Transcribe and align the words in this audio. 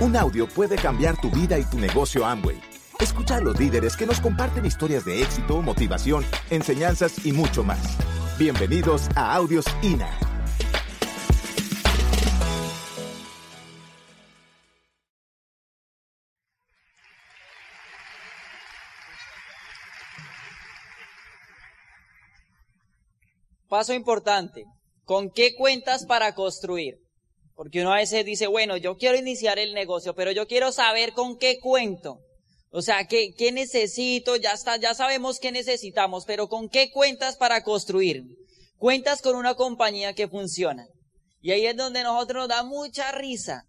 Un 0.00 0.14
audio 0.14 0.46
puede 0.46 0.76
cambiar 0.76 1.20
tu 1.20 1.28
vida 1.28 1.58
y 1.58 1.64
tu 1.64 1.76
negocio 1.76 2.24
Amway. 2.24 2.60
Escucha 3.00 3.38
a 3.38 3.40
los 3.40 3.58
líderes 3.58 3.96
que 3.96 4.06
nos 4.06 4.20
comparten 4.20 4.64
historias 4.64 5.04
de 5.04 5.20
éxito, 5.22 5.60
motivación, 5.60 6.24
enseñanzas 6.50 7.26
y 7.26 7.32
mucho 7.32 7.64
más. 7.64 7.98
Bienvenidos 8.38 9.08
a 9.16 9.34
Audios 9.34 9.64
INA. 9.82 10.08
Paso 23.68 23.92
importante. 23.94 24.64
¿Con 25.04 25.30
qué 25.30 25.56
cuentas 25.56 26.06
para 26.06 26.36
construir? 26.36 27.07
Porque 27.58 27.80
uno 27.80 27.92
a 27.92 27.96
veces 27.96 28.24
dice, 28.24 28.46
bueno, 28.46 28.76
yo 28.76 28.96
quiero 28.96 29.18
iniciar 29.18 29.58
el 29.58 29.74
negocio, 29.74 30.14
pero 30.14 30.30
yo 30.30 30.46
quiero 30.46 30.70
saber 30.70 31.12
con 31.12 31.36
qué 31.38 31.58
cuento. 31.58 32.20
O 32.70 32.82
sea, 32.82 33.08
¿qué, 33.08 33.34
qué 33.36 33.50
necesito? 33.50 34.36
Ya 34.36 34.52
está, 34.52 34.76
ya 34.76 34.94
sabemos 34.94 35.40
qué 35.40 35.50
necesitamos, 35.50 36.24
pero 36.24 36.48
¿con 36.48 36.68
qué 36.68 36.92
cuentas 36.92 37.36
para 37.36 37.64
construir? 37.64 38.22
Cuentas 38.76 39.22
con 39.22 39.34
una 39.34 39.56
compañía 39.56 40.14
que 40.14 40.28
funciona. 40.28 40.86
Y 41.40 41.50
ahí 41.50 41.66
es 41.66 41.76
donde 41.76 42.04
nosotros 42.04 42.42
nos 42.42 42.48
da 42.48 42.62
mucha 42.62 43.10
risa. 43.10 43.64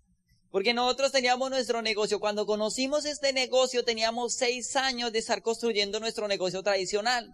Porque 0.51 0.75
nosotros 0.75 1.11
teníamos 1.11 1.49
nuestro 1.49 1.81
negocio. 1.81 2.19
Cuando 2.19 2.45
conocimos 2.45 3.05
este 3.05 3.33
negocio 3.33 3.83
teníamos 3.83 4.35
seis 4.35 4.75
años 4.75 5.11
de 5.11 5.17
estar 5.17 5.41
construyendo 5.41 5.99
nuestro 5.99 6.27
negocio 6.27 6.61
tradicional. 6.61 7.33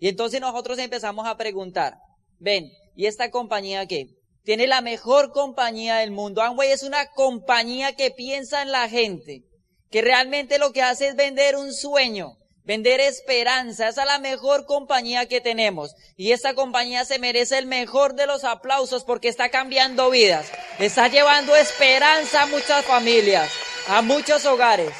Y 0.00 0.08
entonces 0.08 0.40
nosotros 0.40 0.80
empezamos 0.80 1.28
a 1.28 1.36
preguntar, 1.36 1.94
ven, 2.40 2.72
¿y 2.96 3.06
esta 3.06 3.30
compañía 3.30 3.86
qué? 3.86 4.08
Tiene 4.44 4.66
la 4.66 4.80
mejor 4.80 5.30
compañía 5.32 5.96
del 5.96 6.10
mundo. 6.10 6.42
Amway 6.42 6.72
es 6.72 6.82
una 6.82 7.06
compañía 7.06 7.94
que 7.94 8.10
piensa 8.10 8.62
en 8.62 8.72
la 8.72 8.88
gente, 8.88 9.42
que 9.90 10.02
realmente 10.02 10.58
lo 10.58 10.72
que 10.72 10.82
hace 10.82 11.08
es 11.08 11.16
vender 11.16 11.54
un 11.54 11.72
sueño, 11.72 12.38
vender 12.64 13.00
esperanza. 13.00 13.88
Esa 13.88 14.02
es 14.02 14.08
la 14.08 14.18
mejor 14.18 14.66
compañía 14.66 15.26
que 15.26 15.40
tenemos. 15.40 15.94
Y 16.16 16.32
esta 16.32 16.54
compañía 16.54 17.04
se 17.04 17.20
merece 17.20 17.56
el 17.58 17.66
mejor 17.66 18.14
de 18.14 18.26
los 18.26 18.42
aplausos 18.42 19.04
porque 19.04 19.28
está 19.28 19.48
cambiando 19.50 20.10
vidas. 20.10 20.50
Está 20.80 21.06
llevando 21.06 21.54
esperanza 21.54 22.42
a 22.42 22.46
muchas 22.46 22.84
familias, 22.84 23.48
a 23.86 24.02
muchos 24.02 24.44
hogares. 24.44 24.92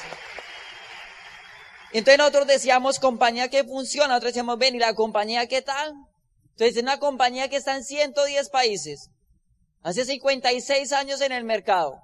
Entonces 1.93 2.19
nosotros 2.19 2.47
decíamos 2.47 2.99
compañía 2.99 3.49
que 3.49 3.65
funciona, 3.65 4.09
nosotros 4.09 4.33
decíamos, 4.33 4.59
ven, 4.59 4.77
¿y 4.77 4.79
la 4.79 4.95
compañía 4.95 5.47
qué 5.47 5.61
tal? 5.63 5.93
Entonces 6.53 6.77
es 6.77 6.83
una 6.83 6.99
compañía 6.99 7.49
que 7.49 7.57
está 7.57 7.77
en 7.77 7.85
110 7.85 8.49
países, 8.49 9.11
hace 9.83 10.05
56 10.05 10.93
años 10.93 11.21
en 11.21 11.33
el 11.33 11.45
mercado, 11.45 12.01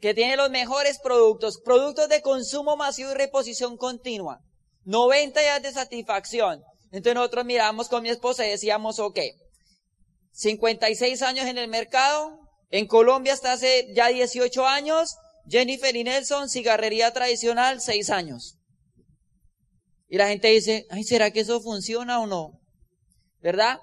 que 0.00 0.14
tiene 0.14 0.36
los 0.36 0.50
mejores 0.50 0.98
productos, 0.98 1.60
productos 1.64 2.08
de 2.08 2.22
consumo 2.22 2.76
masivo 2.76 3.12
y 3.12 3.14
reposición 3.14 3.76
continua, 3.76 4.40
90 4.84 5.40
días 5.40 5.62
de 5.62 5.72
satisfacción. 5.72 6.62
Entonces 6.90 7.14
nosotros 7.14 7.44
miramos 7.44 7.88
con 7.88 8.02
mi 8.02 8.10
esposa 8.10 8.46
y 8.46 8.50
decíamos, 8.50 8.98
ok, 8.98 9.18
56 10.32 11.22
años 11.22 11.46
en 11.46 11.58
el 11.58 11.68
mercado, 11.68 12.38
en 12.70 12.86
Colombia 12.86 13.32
hasta 13.32 13.52
hace 13.52 13.92
ya 13.94 14.08
18 14.08 14.66
años, 14.66 15.16
Jennifer 15.46 15.94
y 15.94 16.04
Nelson, 16.04 16.48
cigarrería 16.48 17.12
tradicional, 17.12 17.80
6 17.80 18.10
años. 18.10 18.58
Y 20.08 20.18
la 20.18 20.28
gente 20.28 20.48
dice, 20.48 20.86
ay, 20.90 21.04
¿será 21.04 21.30
que 21.30 21.40
eso 21.40 21.60
funciona 21.60 22.20
o 22.20 22.26
no? 22.26 22.60
¿Verdad? 23.40 23.80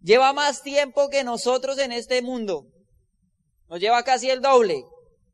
Lleva 0.00 0.32
más 0.32 0.62
tiempo 0.62 1.08
que 1.08 1.24
nosotros 1.24 1.78
en 1.78 1.92
este 1.92 2.22
mundo. 2.22 2.66
Nos 3.68 3.80
lleva 3.80 4.02
casi 4.04 4.30
el 4.30 4.40
doble. 4.40 4.84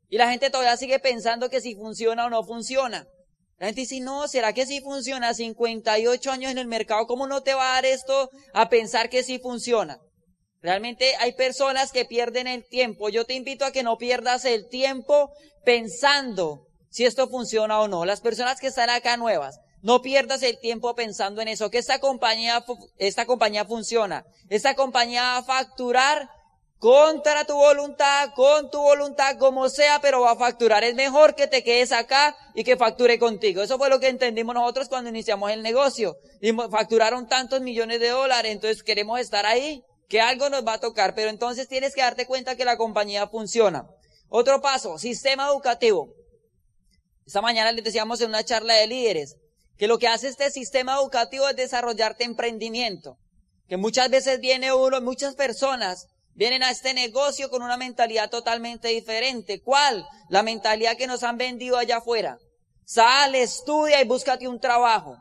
Y 0.09 0.17
la 0.17 0.29
gente 0.29 0.49
todavía 0.49 0.77
sigue 0.77 0.99
pensando 0.99 1.49
que 1.49 1.61
si 1.61 1.75
funciona 1.75 2.25
o 2.25 2.29
no 2.29 2.43
funciona. 2.43 3.07
La 3.57 3.67
gente 3.67 3.81
dice, 3.81 3.99
no, 3.99 4.27
¿será 4.27 4.53
que 4.53 4.65
sí 4.65 4.81
funciona? 4.81 5.33
58 5.33 6.31
años 6.31 6.51
en 6.51 6.57
el 6.57 6.67
mercado, 6.67 7.07
¿cómo 7.07 7.27
no 7.27 7.43
te 7.43 7.53
va 7.53 7.71
a 7.71 7.73
dar 7.75 7.85
esto 7.85 8.29
a 8.53 8.69
pensar 8.69 9.09
que 9.09 9.23
sí 9.23 9.39
funciona? 9.39 9.99
Realmente 10.61 11.15
hay 11.19 11.33
personas 11.33 11.91
que 11.91 12.05
pierden 12.05 12.47
el 12.47 12.67
tiempo. 12.67 13.09
Yo 13.09 13.25
te 13.25 13.33
invito 13.33 13.65
a 13.65 13.71
que 13.71 13.83
no 13.83 13.97
pierdas 13.97 14.45
el 14.45 14.67
tiempo 14.69 15.31
pensando 15.65 16.67
si 16.89 17.05
esto 17.05 17.27
funciona 17.27 17.81
o 17.81 17.87
no. 17.87 18.05
Las 18.05 18.21
personas 18.21 18.59
que 18.59 18.67
están 18.67 18.89
acá 18.89 19.17
nuevas, 19.17 19.59
no 19.81 20.01
pierdas 20.01 20.41
el 20.43 20.59
tiempo 20.59 20.95
pensando 20.95 21.41
en 21.41 21.49
eso, 21.49 21.69
que 21.69 21.79
esta 21.79 21.99
compañía, 21.99 22.63
esta 22.97 23.25
compañía 23.25 23.65
funciona. 23.65 24.25
Esta 24.49 24.75
compañía 24.75 25.23
va 25.23 25.37
a 25.37 25.43
facturar 25.43 26.29
contra 26.83 27.45
tu 27.45 27.53
voluntad, 27.53 28.33
con 28.35 28.69
tu 28.69 28.77
voluntad, 28.81 29.37
como 29.37 29.69
sea, 29.69 30.01
pero 30.01 30.19
va 30.19 30.31
a 30.31 30.35
facturar. 30.35 30.83
Es 30.83 30.95
mejor 30.95 31.33
que 31.33 31.47
te 31.47 31.63
quedes 31.63 31.93
acá 31.93 32.35
y 32.53 32.65
que 32.65 32.75
facture 32.75 33.17
contigo. 33.17 33.61
Eso 33.61 33.77
fue 33.77 33.89
lo 33.89 34.01
que 34.01 34.09
entendimos 34.09 34.53
nosotros 34.53 34.89
cuando 34.89 35.09
iniciamos 35.09 35.49
el 35.51 35.63
negocio. 35.63 36.17
Y 36.41 36.51
facturaron 36.51 37.29
tantos 37.29 37.61
millones 37.61 38.01
de 38.01 38.09
dólares, 38.09 38.51
entonces 38.51 38.83
queremos 38.83 39.17
estar 39.21 39.45
ahí, 39.45 39.81
que 40.09 40.19
algo 40.19 40.49
nos 40.49 40.67
va 40.67 40.73
a 40.73 40.79
tocar, 40.81 41.15
pero 41.15 41.29
entonces 41.29 41.69
tienes 41.69 41.95
que 41.95 42.01
darte 42.01 42.27
cuenta 42.27 42.57
que 42.57 42.65
la 42.65 42.75
compañía 42.75 43.29
funciona. 43.29 43.87
Otro 44.27 44.59
paso, 44.59 44.97
sistema 44.97 45.47
educativo. 45.47 46.09
Esta 47.25 47.41
mañana 47.41 47.71
les 47.71 47.85
decíamos 47.85 48.19
en 48.19 48.27
una 48.27 48.43
charla 48.43 48.73
de 48.73 48.87
líderes, 48.87 49.37
que 49.77 49.87
lo 49.87 49.99
que 49.99 50.09
hace 50.09 50.27
este 50.27 50.51
sistema 50.51 50.95
educativo 50.95 51.47
es 51.47 51.55
desarrollarte 51.55 52.25
emprendimiento. 52.25 53.17
Que 53.69 53.77
muchas 53.77 54.09
veces 54.09 54.41
viene 54.41 54.73
uno, 54.73 54.99
muchas 54.99 55.35
personas 55.35 56.09
vienen 56.35 56.63
a 56.63 56.71
este 56.71 56.93
negocio 56.93 57.49
con 57.49 57.61
una 57.61 57.77
mentalidad 57.77 58.29
totalmente 58.29 58.89
diferente. 58.89 59.61
¿Cuál? 59.61 60.05
La 60.29 60.43
mentalidad 60.43 60.97
que 60.97 61.07
nos 61.07 61.23
han 61.23 61.37
vendido 61.37 61.77
allá 61.77 61.97
afuera. 61.97 62.37
Sale, 62.85 63.41
estudia 63.41 64.01
y 64.01 64.07
búscate 64.07 64.47
un 64.47 64.59
trabajo. 64.59 65.15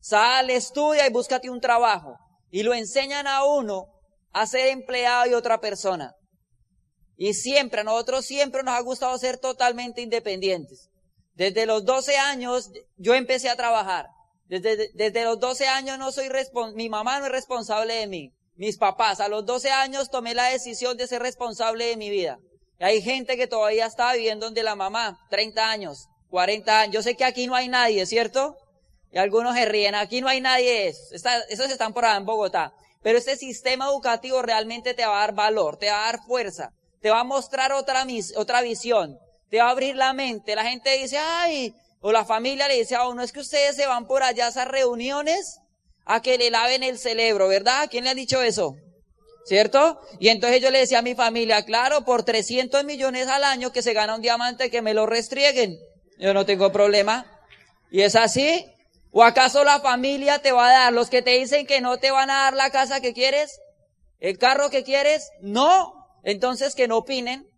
Sale, 0.00 0.56
estudia 0.56 1.06
y 1.06 1.12
búscate 1.12 1.50
un 1.50 1.60
trabajo. 1.60 2.16
Y 2.50 2.62
lo 2.62 2.74
enseñan 2.74 3.26
a 3.26 3.44
uno 3.44 3.86
a 4.32 4.46
ser 4.46 4.68
empleado 4.68 5.26
y 5.26 5.34
otra 5.34 5.60
persona. 5.60 6.14
Y 7.16 7.34
siempre, 7.34 7.82
a 7.82 7.84
nosotros 7.84 8.24
siempre 8.24 8.62
nos 8.62 8.74
ha 8.74 8.80
gustado 8.80 9.16
ser 9.18 9.38
totalmente 9.38 10.00
independientes. 10.00 10.88
Desde 11.34 11.66
los 11.66 11.84
12 11.84 12.16
años 12.16 12.70
yo 12.96 13.14
empecé 13.14 13.50
a 13.50 13.56
trabajar. 13.56 14.06
Desde, 14.46 14.90
desde 14.94 15.24
los 15.24 15.38
12 15.38 15.68
años 15.68 15.98
no 15.98 16.12
soy 16.12 16.28
mi 16.74 16.88
mamá 16.88 17.18
no 17.18 17.26
es 17.26 17.32
responsable 17.32 17.94
de 17.94 18.06
mí. 18.06 18.32
Mis 18.60 18.76
papás, 18.76 19.20
a 19.20 19.28
los 19.28 19.46
12 19.46 19.70
años 19.70 20.10
tomé 20.10 20.34
la 20.34 20.50
decisión 20.50 20.98
de 20.98 21.06
ser 21.06 21.22
responsable 21.22 21.86
de 21.86 21.96
mi 21.96 22.10
vida. 22.10 22.38
Y 22.78 22.84
hay 22.84 23.00
gente 23.00 23.38
que 23.38 23.46
todavía 23.46 23.86
está 23.86 24.12
viviendo 24.12 24.44
donde 24.44 24.62
la 24.62 24.76
mamá, 24.76 25.18
30 25.30 25.70
años, 25.70 26.08
40 26.28 26.80
años. 26.80 26.94
Yo 26.94 27.02
sé 27.02 27.16
que 27.16 27.24
aquí 27.24 27.46
no 27.46 27.54
hay 27.54 27.68
nadie, 27.68 28.04
¿cierto? 28.04 28.58
Y 29.12 29.16
algunos 29.16 29.54
se 29.54 29.64
ríen, 29.64 29.94
aquí 29.94 30.20
no 30.20 30.28
hay 30.28 30.42
nadie, 30.42 30.88
esos 30.88 31.70
están 31.70 31.94
por 31.94 32.04
allá 32.04 32.18
en 32.18 32.26
Bogotá. 32.26 32.74
Pero 33.02 33.16
este 33.16 33.34
sistema 33.36 33.86
educativo 33.86 34.42
realmente 34.42 34.92
te 34.92 35.06
va 35.06 35.16
a 35.16 35.20
dar 35.20 35.34
valor, 35.34 35.78
te 35.78 35.88
va 35.88 36.02
a 36.02 36.12
dar 36.12 36.22
fuerza, 36.26 36.70
te 37.00 37.08
va 37.08 37.20
a 37.20 37.24
mostrar 37.24 37.72
otra, 37.72 38.04
otra 38.36 38.60
visión 38.60 39.18
te 39.48 39.58
va 39.58 39.68
a 39.68 39.70
abrir 39.70 39.96
la 39.96 40.12
mente. 40.12 40.54
La 40.54 40.64
gente 40.64 40.96
dice, 40.98 41.16
ay, 41.18 41.74
o 42.00 42.12
la 42.12 42.26
familia 42.26 42.68
le 42.68 42.76
dice 42.76 42.94
a 42.94 43.08
uno, 43.08 43.22
es 43.22 43.32
que 43.32 43.40
ustedes 43.40 43.74
se 43.74 43.86
van 43.86 44.06
por 44.06 44.22
allá 44.22 44.46
a 44.46 44.50
esas 44.50 44.68
reuniones 44.68 45.60
a 46.04 46.22
que 46.22 46.38
le 46.38 46.50
laven 46.50 46.82
el 46.82 46.98
cerebro, 46.98 47.48
¿verdad? 47.48 47.88
¿Quién 47.90 48.04
le 48.04 48.10
ha 48.10 48.14
dicho 48.14 48.42
eso? 48.42 48.76
¿Cierto? 49.44 50.00
Y 50.18 50.28
entonces 50.28 50.60
yo 50.60 50.70
le 50.70 50.78
decía 50.78 50.98
a 50.98 51.02
mi 51.02 51.14
familia, 51.14 51.64
claro, 51.64 52.04
por 52.04 52.24
300 52.24 52.84
millones 52.84 53.26
al 53.28 53.44
año 53.44 53.72
que 53.72 53.82
se 53.82 53.94
gana 53.94 54.14
un 54.14 54.22
diamante, 54.22 54.70
que 54.70 54.82
me 54.82 54.94
lo 54.94 55.06
restrieguen. 55.06 55.78
Yo 56.18 56.34
no 56.34 56.44
tengo 56.44 56.70
problema. 56.70 57.26
¿Y 57.90 58.02
es 58.02 58.14
así? 58.14 58.66
¿O 59.10 59.24
acaso 59.24 59.64
la 59.64 59.80
familia 59.80 60.40
te 60.40 60.52
va 60.52 60.68
a 60.68 60.72
dar 60.72 60.92
los 60.92 61.10
que 61.10 61.22
te 61.22 61.38
dicen 61.38 61.66
que 61.66 61.80
no 61.80 61.98
te 61.98 62.10
van 62.10 62.30
a 62.30 62.42
dar 62.42 62.54
la 62.54 62.70
casa 62.70 63.00
que 63.00 63.12
quieres? 63.12 63.60
¿El 64.20 64.38
carro 64.38 64.70
que 64.70 64.84
quieres? 64.84 65.30
No. 65.40 65.94
Entonces 66.22 66.74
que 66.74 66.86
no 66.86 66.98
opinen. 66.98 67.48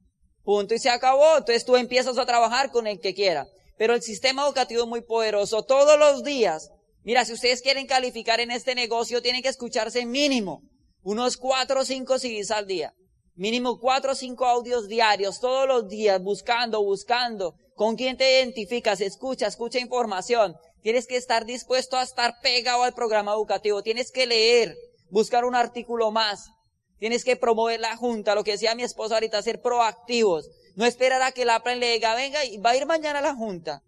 Punto 0.44 0.74
y 0.74 0.78
se 0.78 0.88
acabó. 0.88 1.38
Entonces 1.38 1.64
tú 1.64 1.76
empiezas 1.76 2.16
a 2.18 2.24
trabajar 2.24 2.70
con 2.70 2.86
el 2.86 3.00
que 3.00 3.14
quiera. 3.14 3.46
Pero 3.76 3.94
el 3.94 4.02
sistema 4.02 4.44
educativo 4.44 4.82
es 4.82 4.88
muy 4.88 5.02
poderoso. 5.02 5.64
Todos 5.64 5.98
los 5.98 6.22
días, 6.24 6.70
mira, 7.04 7.24
si 7.24 7.32
ustedes 7.32 7.62
quieren 7.62 7.86
calificar 7.86 8.40
en 8.40 8.50
este 8.50 8.74
negocio, 8.74 9.22
tienen 9.22 9.42
que 9.42 9.48
escucharse 9.48 10.06
mínimo 10.06 10.62
unos 11.02 11.36
cuatro 11.36 11.80
o 11.80 11.84
cinco 11.84 12.18
CDs 12.18 12.50
al 12.50 12.66
día. 12.66 12.94
Mínimo 13.34 13.78
cuatro 13.80 14.12
o 14.12 14.14
cinco 14.14 14.46
audios 14.46 14.88
diarios, 14.88 15.40
todos 15.40 15.66
los 15.66 15.88
días, 15.88 16.22
buscando, 16.22 16.82
buscando. 16.82 17.54
¿Con 17.74 17.96
quién 17.96 18.16
te 18.16 18.38
identificas? 18.38 19.00
Escucha, 19.00 19.46
escucha 19.46 19.78
información. 19.78 20.54
Tienes 20.82 21.06
que 21.06 21.16
estar 21.16 21.44
dispuesto 21.44 21.96
a 21.96 22.02
estar 22.02 22.34
pegado 22.42 22.82
al 22.82 22.94
programa 22.94 23.32
educativo. 23.32 23.82
Tienes 23.82 24.12
que 24.12 24.26
leer, 24.26 24.76
buscar 25.10 25.44
un 25.44 25.54
artículo 25.54 26.10
más. 26.10 26.50
Tienes 26.98 27.24
que 27.24 27.36
promover 27.36 27.80
la 27.80 27.96
junta, 27.96 28.34
lo 28.34 28.44
que 28.44 28.52
decía 28.52 28.74
mi 28.74 28.84
esposa 28.84 29.14
ahorita, 29.14 29.42
ser 29.42 29.60
proactivos. 29.60 30.48
No 30.76 30.84
esperar 30.84 31.22
a 31.22 31.32
que 31.32 31.44
la 31.44 31.62
plan 31.62 31.80
le 31.80 31.92
diga, 31.92 32.14
venga, 32.14 32.44
y 32.44 32.58
va 32.58 32.70
a 32.70 32.76
ir 32.76 32.86
mañana 32.86 33.18
a 33.18 33.22
la 33.22 33.34
junta. 33.34 33.82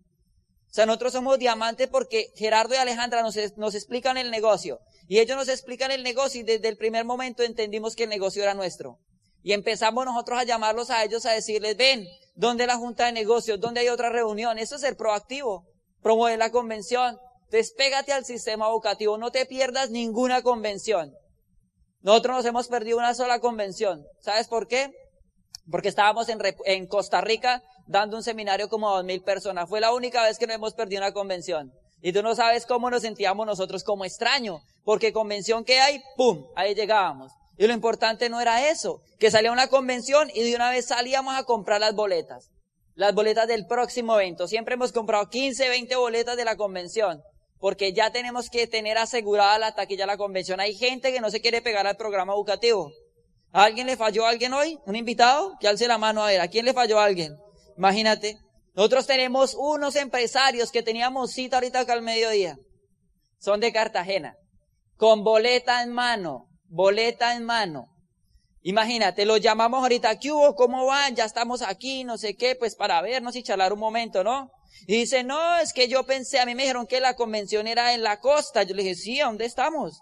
Sea, 0.74 0.86
nosotros 0.86 1.12
somos 1.12 1.38
diamantes 1.38 1.86
porque 1.86 2.32
Gerardo 2.34 2.74
y 2.74 2.78
Alejandra 2.78 3.22
nos, 3.22 3.36
nos 3.56 3.76
explican 3.76 4.16
el 4.16 4.32
negocio. 4.32 4.80
Y 5.06 5.20
ellos 5.20 5.36
nos 5.36 5.48
explican 5.48 5.92
el 5.92 6.02
negocio 6.02 6.40
y 6.40 6.44
desde 6.44 6.66
el 6.66 6.76
primer 6.76 7.04
momento 7.04 7.44
entendimos 7.44 7.94
que 7.94 8.02
el 8.02 8.08
negocio 8.08 8.42
era 8.42 8.54
nuestro. 8.54 8.98
Y 9.42 9.52
empezamos 9.52 10.04
nosotros 10.04 10.40
a 10.40 10.42
llamarlos 10.44 10.90
a 10.90 11.04
ellos 11.04 11.26
a 11.26 11.30
decirles, 11.30 11.76
ven, 11.76 12.08
¿Dónde 12.34 12.66
la 12.66 12.76
junta 12.76 13.06
de 13.06 13.12
negocios? 13.12 13.60
¿Dónde 13.60 13.80
hay 13.80 13.88
otra 13.88 14.10
reunión? 14.10 14.58
Eso 14.58 14.74
es 14.74 14.80
ser 14.80 14.96
proactivo. 14.96 15.64
Promover 16.02 16.36
la 16.36 16.50
convención. 16.50 17.16
Despégate 17.50 18.12
al 18.12 18.24
sistema 18.24 18.66
educativo. 18.66 19.16
No 19.18 19.30
te 19.30 19.46
pierdas 19.46 19.90
ninguna 19.90 20.42
convención. 20.42 21.14
Nosotros 22.00 22.38
nos 22.38 22.44
hemos 22.46 22.66
perdido 22.66 22.98
una 22.98 23.14
sola 23.14 23.38
convención. 23.38 24.04
¿Sabes 24.20 24.48
por 24.48 24.66
qué? 24.66 24.90
Porque 25.70 25.88
estábamos 25.88 26.28
en, 26.28 26.40
en 26.64 26.86
Costa 26.88 27.20
Rica 27.20 27.62
dando 27.86 28.16
un 28.16 28.22
seminario 28.22 28.68
como 28.68 28.90
a 28.90 28.96
dos 28.96 29.04
mil 29.04 29.22
personas. 29.22 29.68
Fue 29.68 29.80
la 29.80 29.92
única 29.92 30.22
vez 30.22 30.38
que 30.38 30.46
no 30.46 30.54
hemos 30.54 30.74
perdido 30.74 31.02
una 31.02 31.12
convención. 31.12 31.72
Y 32.02 32.12
tú 32.12 32.22
no 32.22 32.34
sabes 32.34 32.66
cómo 32.66 32.90
nos 32.90 33.02
sentíamos 33.02 33.46
nosotros 33.46 33.82
como 33.82 34.04
extraño, 34.04 34.60
porque 34.84 35.12
convención 35.12 35.64
que 35.64 35.80
hay, 35.80 36.02
¡pum! 36.16 36.46
Ahí 36.54 36.74
llegábamos. 36.74 37.32
Y 37.56 37.66
lo 37.66 37.72
importante 37.72 38.28
no 38.28 38.40
era 38.40 38.68
eso, 38.68 39.00
que 39.18 39.30
salía 39.30 39.52
una 39.52 39.68
convención 39.68 40.28
y 40.34 40.42
de 40.42 40.54
una 40.54 40.70
vez 40.70 40.86
salíamos 40.86 41.34
a 41.34 41.44
comprar 41.44 41.80
las 41.80 41.94
boletas. 41.94 42.50
Las 42.94 43.14
boletas 43.14 43.48
del 43.48 43.66
próximo 43.66 44.14
evento. 44.20 44.46
Siempre 44.48 44.74
hemos 44.74 44.92
comprado 44.92 45.28
15, 45.28 45.68
20 45.68 45.96
boletas 45.96 46.36
de 46.36 46.44
la 46.44 46.56
convención, 46.56 47.22
porque 47.58 47.92
ya 47.92 48.10
tenemos 48.10 48.50
que 48.50 48.66
tener 48.66 48.98
asegurada 48.98 49.58
la 49.58 49.74
taquilla 49.74 50.02
de 50.02 50.08
la 50.08 50.16
convención. 50.16 50.60
Hay 50.60 50.74
gente 50.74 51.12
que 51.12 51.20
no 51.20 51.30
se 51.30 51.40
quiere 51.40 51.62
pegar 51.62 51.86
al 51.86 51.96
programa 51.96 52.34
educativo. 52.34 52.92
¿A 53.52 53.64
alguien 53.64 53.86
le 53.86 53.96
falló 53.96 54.26
a 54.26 54.30
alguien 54.30 54.52
hoy? 54.52 54.78
¿Un 54.84 54.96
invitado? 54.96 55.54
Que 55.60 55.68
alce 55.68 55.88
la 55.88 55.96
mano 55.96 56.22
a 56.22 56.26
ver. 56.26 56.40
¿A 56.40 56.48
quién 56.48 56.64
le 56.64 56.74
falló 56.74 56.98
a 56.98 57.04
alguien? 57.04 57.38
Imagínate. 57.76 58.38
Nosotros 58.74 59.06
tenemos 59.06 59.54
unos 59.54 59.94
empresarios 59.96 60.72
que 60.72 60.82
teníamos 60.82 61.32
cita 61.32 61.56
ahorita 61.56 61.80
acá 61.80 61.92
al 61.92 62.02
mediodía. 62.02 62.58
Son 63.38 63.60
de 63.60 63.72
Cartagena. 63.72 64.36
Con 64.96 65.22
boleta 65.22 65.82
en 65.82 65.92
mano. 65.92 66.48
Boleta 66.68 67.36
en 67.36 67.44
mano. 67.44 67.86
Imagínate, 68.62 69.26
los 69.26 69.42
llamamos 69.42 69.82
ahorita, 69.82 70.18
¿qué 70.18 70.32
hubo? 70.32 70.54
¿Cómo 70.54 70.86
van? 70.86 71.14
Ya 71.14 71.26
estamos 71.26 71.60
aquí, 71.60 72.02
no 72.02 72.16
sé 72.16 72.34
qué, 72.34 72.56
pues 72.56 72.74
para 72.74 73.02
vernos 73.02 73.36
y 73.36 73.42
charlar 73.42 73.74
un 73.74 73.78
momento, 73.78 74.24
¿no? 74.24 74.50
Y 74.86 74.96
dice, 74.96 75.22
no, 75.22 75.58
es 75.58 75.74
que 75.74 75.86
yo 75.86 76.04
pensé, 76.04 76.40
a 76.40 76.46
mí 76.46 76.54
me 76.54 76.62
dijeron 76.62 76.86
que 76.86 76.98
la 76.98 77.14
convención 77.14 77.66
era 77.66 77.92
en 77.92 78.02
la 78.02 78.20
costa. 78.20 78.62
Yo 78.62 78.74
le 78.74 78.82
dije, 78.82 78.94
sí, 78.94 79.20
¿a 79.20 79.26
dónde 79.26 79.44
estamos? 79.44 80.00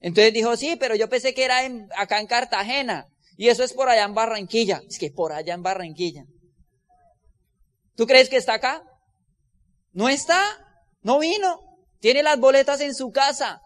Entonces 0.00 0.32
dijo, 0.32 0.56
sí, 0.56 0.76
pero 0.76 0.94
yo 0.94 1.10
pensé 1.10 1.34
que 1.34 1.44
era 1.44 1.64
en, 1.64 1.88
acá 1.96 2.20
en 2.20 2.26
Cartagena. 2.26 3.06
Y 3.36 3.48
eso 3.48 3.62
es 3.62 3.74
por 3.74 3.88
allá 3.88 4.04
en 4.04 4.14
Barranquilla. 4.14 4.82
Es 4.88 4.98
que 4.98 5.10
por 5.10 5.32
allá 5.32 5.54
en 5.54 5.62
Barranquilla. 5.62 6.24
¿Tú 7.98 8.06
crees 8.06 8.28
que 8.28 8.36
está 8.36 8.54
acá? 8.54 8.84
No 9.92 10.08
está, 10.08 10.40
no 11.02 11.18
vino. 11.18 11.58
Tiene 11.98 12.22
las 12.22 12.38
boletas 12.38 12.80
en 12.80 12.94
su 12.94 13.10
casa, 13.10 13.60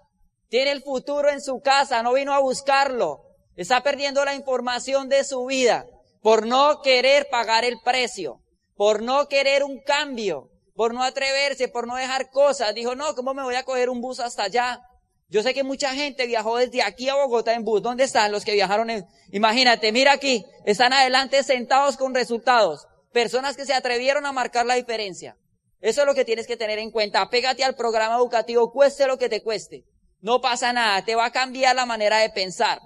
tiene 0.49 0.71
el 0.73 0.83
futuro 0.83 1.29
en 1.29 1.43
su 1.43 1.61
casa, 1.61 2.03
no 2.03 2.15
vino 2.15 2.33
a 2.33 2.39
buscarlo. 2.39 3.25
Está 3.57 3.83
perdiendo 3.83 4.25
la 4.25 4.35
información 4.35 5.11
de 5.11 5.25
su 5.25 5.45
vida 5.45 5.85
por 6.23 6.47
no 6.47 6.81
querer 6.81 7.29
pagar 7.31 7.67
el 7.67 7.79
precio, 7.85 8.41
por 8.75 9.03
no 9.03 9.29
querer 9.29 9.65
un 9.65 9.83
cambio, 9.83 10.49
por 10.75 10.95
no 10.95 11.03
atreverse, 11.03 11.69
por 11.69 11.87
no 11.87 11.97
dejar 11.97 12.31
cosas. 12.31 12.75
Dijo, 12.75 12.95
no, 12.95 13.15
¿cómo 13.15 13.35
me 13.35 13.43
voy 13.43 13.57
a 13.57 13.65
coger 13.65 13.91
un 13.91 14.01
bus 14.01 14.19
hasta 14.19 14.45
allá? 14.45 14.81
Yo 15.29 15.43
sé 15.43 15.53
que 15.53 15.63
mucha 15.63 15.91
gente 15.91 16.27
viajó 16.27 16.57
desde 16.57 16.81
aquí 16.83 17.11
a 17.11 17.17
Bogotá 17.17 17.53
en 17.53 17.65
bus. 17.65 17.83
¿Dónde 17.83 18.05
están 18.05 18.33
los 18.33 18.47
que 18.47 18.55
viajaron 18.55 18.89
en... 18.89 19.05
Imagínate, 19.31 19.93
mira 19.93 20.13
aquí, 20.13 20.43
están 20.65 20.95
adelante 20.95 21.43
sentados 21.43 21.99
con 21.99 22.15
resultados. 22.15 22.87
Personas 23.13 23.57
que 23.57 23.67
se 23.67 23.75
atrevieron 23.75 24.27
a 24.27 24.33
marcar 24.33 24.67
la 24.67 24.75
diferencia. 24.75 25.37
Eso 25.81 26.01
es 26.01 26.07
lo 26.07 26.15
que 26.15 26.25
tienes 26.25 26.47
que 26.47 26.57
tener 26.57 26.79
en 26.79 26.91
cuenta. 26.91 27.21
Apégate 27.21 27.65
al 27.65 27.75
programa 27.75 28.17
educativo, 28.17 28.73
cueste 28.73 29.07
lo 29.07 29.19
que 29.19 29.29
te 29.29 29.43
cueste. 29.43 29.85
No 30.21 30.41
pasa 30.41 30.73
nada, 30.73 31.05
te 31.05 31.15
va 31.15 31.27
a 31.27 31.33
cambiar 31.33 31.75
la 31.75 31.85
manera 31.85 32.19
de 32.19 32.31
pensar. 32.31 32.81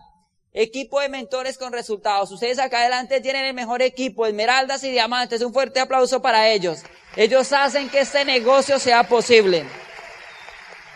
Equipo 0.53 1.01
de 1.01 1.11
mentores 1.11 1.59
con 1.59 1.73
resultados. 1.73 2.33
Ustedes 2.33 2.59
acá 2.59 2.81
adelante 2.81 3.21
tienen 3.21 3.45
el 3.45 3.53
mejor 3.53 3.83
equipo, 3.83 4.25
esmeraldas 4.25 4.83
y 4.85 4.91
diamantes. 4.91 5.43
Un 5.43 5.53
fuerte 5.53 5.81
aplauso 5.81 6.23
para 6.23 6.49
ellos. 6.49 6.81
Ellos 7.15 7.53
hacen 7.53 7.91
que 7.91 8.01
este 8.01 8.25
negocio 8.25 8.79
sea 8.79 9.05
posible. 9.05 9.67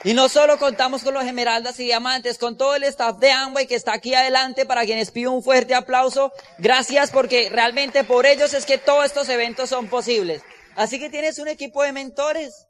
Y 0.03 0.15
no 0.15 0.31
solo 0.31 0.59
contamos 0.59 1.03
con 1.03 1.13
los 1.13 1.25
esmeraldas 1.25 1.79
y 1.79 1.85
diamantes, 1.85 2.39
con 2.39 2.57
todo 2.57 2.75
el 2.75 2.85
staff 2.85 3.19
de 3.19 3.33
Amway 3.33 3.67
que 3.67 3.75
está 3.75 3.93
aquí 3.93 4.15
adelante, 4.15 4.65
para 4.65 4.87
quienes 4.87 5.11
pido 5.11 5.31
un 5.31 5.43
fuerte 5.43 5.75
aplauso. 5.75 6.33
Gracias 6.59 7.11
porque 7.11 7.51
realmente 7.51 8.03
por 8.05 8.25
ellos 8.25 8.55
es 8.55 8.65
que 8.65 8.79
todos 8.79 9.05
estos 9.05 9.29
eventos 9.29 9.69
son 9.69 9.89
posibles. 9.89 10.41
Así 10.75 10.99
que 10.99 11.11
tienes 11.11 11.39
un 11.39 11.49
equipo 11.49 11.83
de 11.83 11.93
mentores. 11.93 12.67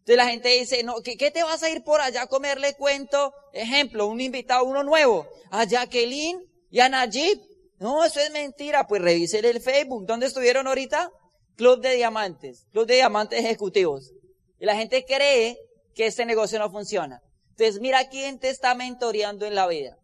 Entonces 0.00 0.16
la 0.16 0.28
gente 0.28 0.50
dice, 0.50 0.84
no, 0.84 1.02
¿qué, 1.02 1.16
¿qué, 1.16 1.32
te 1.32 1.42
vas 1.42 1.64
a 1.64 1.68
ir 1.68 1.82
por 1.82 2.00
allá 2.00 2.22
a 2.22 2.26
comerle 2.28 2.74
cuento? 2.74 3.34
Ejemplo, 3.52 4.06
un 4.06 4.20
invitado, 4.20 4.64
uno 4.64 4.84
nuevo, 4.84 5.26
a 5.50 5.64
Jacqueline 5.64 6.40
y 6.70 6.78
a 6.78 6.88
Najib. 6.88 7.40
No, 7.80 8.04
eso 8.04 8.20
es 8.20 8.30
mentira. 8.30 8.86
Pues 8.86 9.02
revisen 9.02 9.44
el 9.44 9.60
Facebook. 9.60 10.06
¿Dónde 10.06 10.26
estuvieron 10.26 10.68
ahorita? 10.68 11.10
Club 11.56 11.80
de 11.80 11.96
Diamantes. 11.96 12.66
Club 12.70 12.86
de 12.86 12.94
Diamantes 12.94 13.40
Ejecutivos. 13.40 14.12
Y 14.60 14.64
la 14.64 14.76
gente 14.76 15.04
cree 15.04 15.58
que 15.98 16.06
este 16.06 16.24
negocio 16.24 16.60
no 16.60 16.70
funciona. 16.70 17.20
Entonces 17.50 17.80
mira 17.80 18.08
quién 18.08 18.38
te 18.38 18.50
está 18.50 18.76
mentoreando 18.76 19.46
en 19.46 19.56
la 19.56 19.66
vida. 19.66 19.96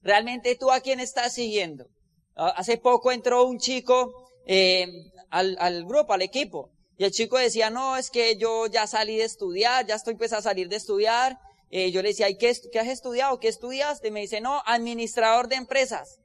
Realmente 0.00 0.56
tú 0.56 0.70
a 0.72 0.80
quién 0.80 0.98
estás 0.98 1.34
siguiendo. 1.34 1.84
Ah, 2.34 2.54
hace 2.56 2.78
poco 2.78 3.12
entró 3.12 3.44
un 3.44 3.58
chico 3.58 4.30
eh, 4.46 4.88
al, 5.28 5.58
al 5.60 5.84
grupo, 5.84 6.14
al 6.14 6.22
equipo, 6.22 6.70
y 6.96 7.04
el 7.04 7.10
chico 7.10 7.36
decía, 7.36 7.68
no, 7.68 7.98
es 7.98 8.08
que 8.08 8.38
yo 8.38 8.66
ya 8.66 8.86
salí 8.86 9.18
de 9.18 9.24
estudiar, 9.24 9.86
ya 9.86 9.96
estoy 9.96 10.14
pues 10.14 10.32
a 10.32 10.40
salir 10.40 10.68
de 10.68 10.76
estudiar. 10.76 11.38
Eh, 11.68 11.90
yo 11.90 12.00
le 12.00 12.08
decía, 12.08 12.30
¿y 12.30 12.38
qué, 12.38 12.56
qué 12.72 12.80
has 12.80 12.88
estudiado? 12.88 13.38
¿Qué 13.38 13.48
estudiaste? 13.48 14.10
Me 14.10 14.20
dice, 14.20 14.40
no, 14.40 14.62
administrador 14.64 15.48
de 15.48 15.56
empresas. 15.56 16.18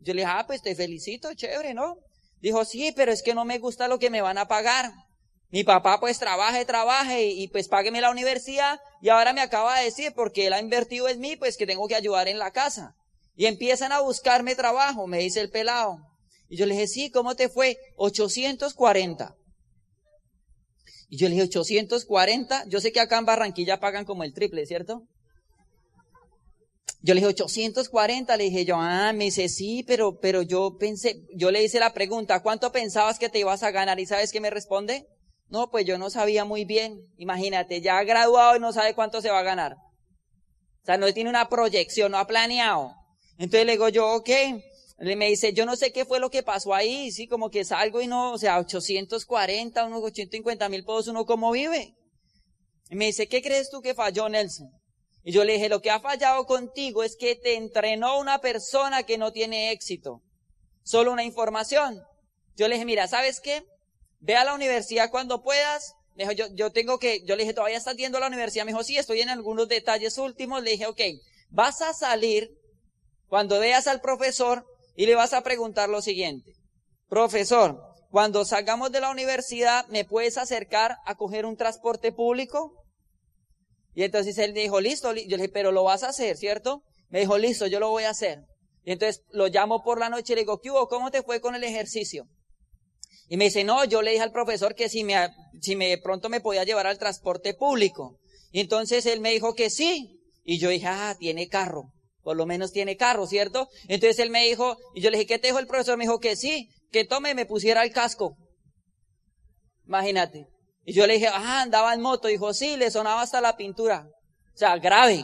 Yo 0.00 0.14
le 0.14 0.22
dije, 0.22 0.32
ah, 0.34 0.44
pues 0.46 0.62
te 0.62 0.74
felicito, 0.74 1.32
chévere, 1.34 1.74
¿no? 1.74 1.96
Dijo, 2.40 2.64
sí, 2.64 2.92
pero 2.96 3.12
es 3.12 3.22
que 3.22 3.34
no 3.34 3.44
me 3.44 3.58
gusta 3.58 3.86
lo 3.86 4.00
que 4.00 4.10
me 4.10 4.20
van 4.20 4.38
a 4.38 4.48
pagar. 4.48 4.92
Mi 5.50 5.64
papá 5.64 5.98
pues 5.98 6.18
trabaje, 6.18 6.64
trabaje 6.66 7.26
y, 7.26 7.48
pues 7.48 7.68
págueme 7.68 8.02
la 8.02 8.10
universidad 8.10 8.80
y 9.00 9.08
ahora 9.08 9.32
me 9.32 9.40
acaba 9.40 9.78
de 9.78 9.86
decir 9.86 10.12
porque 10.14 10.46
él 10.46 10.52
ha 10.52 10.60
invertido 10.60 11.08
en 11.08 11.20
mí 11.20 11.36
pues 11.36 11.56
que 11.56 11.66
tengo 11.66 11.88
que 11.88 11.94
ayudar 11.94 12.28
en 12.28 12.38
la 12.38 12.50
casa. 12.50 12.94
Y 13.34 13.46
empiezan 13.46 13.92
a 13.92 14.00
buscarme 14.00 14.54
trabajo, 14.54 15.06
me 15.06 15.18
dice 15.18 15.40
el 15.40 15.50
pelado. 15.50 15.98
Y 16.50 16.56
yo 16.56 16.66
le 16.66 16.74
dije, 16.74 16.86
sí, 16.86 17.10
¿cómo 17.10 17.34
te 17.34 17.48
fue? 17.48 17.78
840. 17.96 19.34
Y 21.08 21.16
yo 21.16 21.28
le 21.28 21.34
dije, 21.34 21.44
840, 21.44 22.64
yo 22.66 22.80
sé 22.80 22.92
que 22.92 23.00
acá 23.00 23.18
en 23.18 23.24
Barranquilla 23.24 23.80
pagan 23.80 24.04
como 24.04 24.24
el 24.24 24.34
triple, 24.34 24.66
¿cierto? 24.66 25.04
Yo 27.00 27.14
le 27.14 27.20
dije, 27.20 27.28
840, 27.28 28.36
le 28.36 28.44
dije 28.44 28.64
yo, 28.64 28.76
ah, 28.76 29.12
me 29.14 29.24
dice, 29.24 29.48
sí, 29.48 29.84
pero, 29.86 30.18
pero 30.18 30.42
yo 30.42 30.76
pensé, 30.78 31.22
yo 31.34 31.50
le 31.50 31.62
hice 31.62 31.78
la 31.78 31.94
pregunta, 31.94 32.42
¿cuánto 32.42 32.72
pensabas 32.72 33.18
que 33.18 33.28
te 33.28 33.38
ibas 33.38 33.62
a 33.62 33.70
ganar? 33.70 34.00
¿Y 34.00 34.06
sabes 34.06 34.32
qué 34.32 34.40
me 34.40 34.50
responde? 34.50 35.06
No, 35.48 35.70
pues 35.70 35.86
yo 35.86 35.98
no 35.98 36.10
sabía 36.10 36.44
muy 36.44 36.64
bien. 36.64 37.00
Imagínate, 37.16 37.80
ya 37.80 37.98
ha 37.98 38.04
graduado 38.04 38.56
y 38.56 38.60
no 38.60 38.72
sabe 38.72 38.94
cuánto 38.94 39.20
se 39.20 39.30
va 39.30 39.40
a 39.40 39.44
ganar. 39.44 39.74
O 39.74 40.84
sea, 40.84 40.98
no 40.98 41.12
tiene 41.12 41.30
una 41.30 41.48
proyección, 41.48 42.12
no 42.12 42.18
ha 42.18 42.26
planeado. 42.26 42.94
Entonces 43.38 43.66
le 43.66 43.72
digo 43.72 43.88
yo, 43.88 44.14
ok. 44.14 44.30
Le 45.00 45.14
me 45.14 45.28
dice, 45.28 45.52
yo 45.52 45.64
no 45.64 45.76
sé 45.76 45.92
qué 45.92 46.04
fue 46.04 46.18
lo 46.18 46.28
que 46.28 46.42
pasó 46.42 46.74
ahí, 46.74 47.12
sí, 47.12 47.28
como 47.28 47.50
que 47.50 47.64
salgo 47.64 48.00
y 48.02 48.08
no, 48.08 48.32
o 48.32 48.38
sea, 48.38 48.58
840, 48.58 49.84
unos 49.84 50.02
850 50.02 50.68
mil 50.68 50.84
pesos, 50.84 51.08
uno 51.08 51.24
cómo 51.24 51.52
vive. 51.52 51.94
Y 52.90 52.96
me 52.96 53.06
dice, 53.06 53.28
¿qué 53.28 53.40
crees 53.40 53.70
tú 53.70 53.80
que 53.80 53.94
falló, 53.94 54.28
Nelson? 54.28 54.68
Y 55.22 55.30
yo 55.30 55.44
le 55.44 55.52
dije, 55.52 55.68
lo 55.68 55.80
que 55.80 55.90
ha 55.90 56.00
fallado 56.00 56.46
contigo 56.46 57.04
es 57.04 57.16
que 57.16 57.36
te 57.36 57.54
entrenó 57.54 58.18
una 58.18 58.40
persona 58.40 59.04
que 59.04 59.18
no 59.18 59.30
tiene 59.30 59.70
éxito. 59.70 60.22
Solo 60.82 61.12
una 61.12 61.22
información. 61.22 62.02
Yo 62.56 62.66
le 62.66 62.74
dije, 62.74 62.86
mira, 62.86 63.06
¿sabes 63.06 63.40
qué? 63.40 63.62
Ve 64.20 64.36
a 64.36 64.44
la 64.44 64.54
universidad 64.54 65.10
cuando 65.10 65.42
puedas. 65.42 65.94
Me 66.14 66.24
dijo, 66.24 66.32
yo, 66.32 66.46
yo 66.54 66.72
tengo 66.72 66.98
que, 66.98 67.24
yo 67.24 67.36
le 67.36 67.44
dije, 67.44 67.54
¿todavía 67.54 67.78
estás 67.78 67.96
yendo 67.96 68.18
a 68.18 68.20
la 68.20 68.26
universidad? 68.26 68.64
Me 68.64 68.72
dijo, 68.72 68.82
sí, 68.82 68.96
estoy 68.96 69.20
en 69.20 69.28
algunos 69.28 69.68
detalles 69.68 70.18
últimos. 70.18 70.62
Le 70.62 70.72
dije, 70.72 70.86
ok, 70.86 71.00
vas 71.50 71.80
a 71.82 71.94
salir 71.94 72.50
cuando 73.28 73.60
veas 73.60 73.86
al 73.86 74.00
profesor 74.00 74.66
y 74.96 75.06
le 75.06 75.14
vas 75.14 75.32
a 75.32 75.42
preguntar 75.42 75.88
lo 75.88 76.02
siguiente. 76.02 76.54
Profesor, 77.08 77.80
cuando 78.10 78.44
salgamos 78.44 78.90
de 78.90 79.00
la 79.00 79.10
universidad, 79.10 79.86
¿me 79.88 80.04
puedes 80.04 80.38
acercar 80.38 80.96
a 81.04 81.14
coger 81.14 81.46
un 81.46 81.56
transporte 81.56 82.10
público? 82.10 82.72
Y 83.94 84.02
entonces 84.02 84.38
él 84.38 84.54
dijo, 84.54 84.80
listo, 84.80 85.12
yo 85.12 85.36
le 85.36 85.42
dije, 85.42 85.48
pero 85.48 85.72
lo 85.72 85.84
vas 85.84 86.02
a 86.02 86.08
hacer, 86.08 86.36
¿cierto? 86.36 86.82
Me 87.10 87.20
dijo, 87.20 87.38
listo, 87.38 87.66
yo 87.66 87.80
lo 87.80 87.90
voy 87.90 88.04
a 88.04 88.10
hacer. 88.10 88.40
Y 88.84 88.92
entonces 88.92 89.22
lo 89.30 89.48
llamo 89.48 89.82
por 89.82 89.98
la 89.98 90.08
noche 90.08 90.32
y 90.32 90.36
le 90.36 90.42
digo, 90.42 90.60
¿qué 90.60 90.70
hubo? 90.70 90.88
¿Cómo 90.88 91.10
te 91.10 91.22
fue 91.22 91.40
con 91.40 91.54
el 91.54 91.64
ejercicio? 91.64 92.26
Y 93.28 93.36
me 93.36 93.44
dice, 93.44 93.64
no, 93.64 93.84
yo 93.84 94.02
le 94.02 94.12
dije 94.12 94.22
al 94.22 94.32
profesor 94.32 94.74
que 94.74 94.88
si 94.88 95.04
me, 95.04 95.16
si 95.60 95.76
me 95.76 95.98
pronto 95.98 96.28
me 96.28 96.40
podía 96.40 96.64
llevar 96.64 96.86
al 96.86 96.98
transporte 96.98 97.54
público. 97.54 98.18
Y 98.52 98.60
entonces 98.60 99.06
él 99.06 99.20
me 99.20 99.30
dijo 99.30 99.54
que 99.54 99.70
sí. 99.70 100.20
Y 100.44 100.58
yo 100.58 100.70
dije, 100.70 100.86
ah, 100.86 101.14
tiene 101.18 101.48
carro. 101.48 101.92
Por 102.22 102.36
lo 102.36 102.46
menos 102.46 102.72
tiene 102.72 102.96
carro, 102.96 103.26
¿cierto? 103.26 103.68
Entonces 103.88 104.18
él 104.18 104.30
me 104.30 104.44
dijo, 104.46 104.76
y 104.94 105.02
yo 105.02 105.10
le 105.10 105.18
dije, 105.18 105.26
¿qué 105.26 105.38
te 105.38 105.48
dijo 105.48 105.58
el 105.58 105.66
profesor? 105.66 105.98
Me 105.98 106.04
dijo 106.04 106.20
que 106.20 106.36
sí, 106.36 106.68
que 106.90 107.04
tome 107.04 107.34
me 107.34 107.46
pusiera 107.46 107.82
el 107.84 107.92
casco. 107.92 108.36
Imagínate. 109.86 110.46
Y 110.84 110.94
yo 110.94 111.06
le 111.06 111.14
dije, 111.14 111.28
ah, 111.28 111.62
andaba 111.62 111.92
en 111.92 112.00
moto. 112.00 112.28
Dijo, 112.28 112.54
sí, 112.54 112.76
le 112.76 112.90
sonaba 112.90 113.22
hasta 113.22 113.40
la 113.40 113.56
pintura. 113.56 114.06
O 114.54 114.58
sea, 114.58 114.78
grave. 114.78 115.18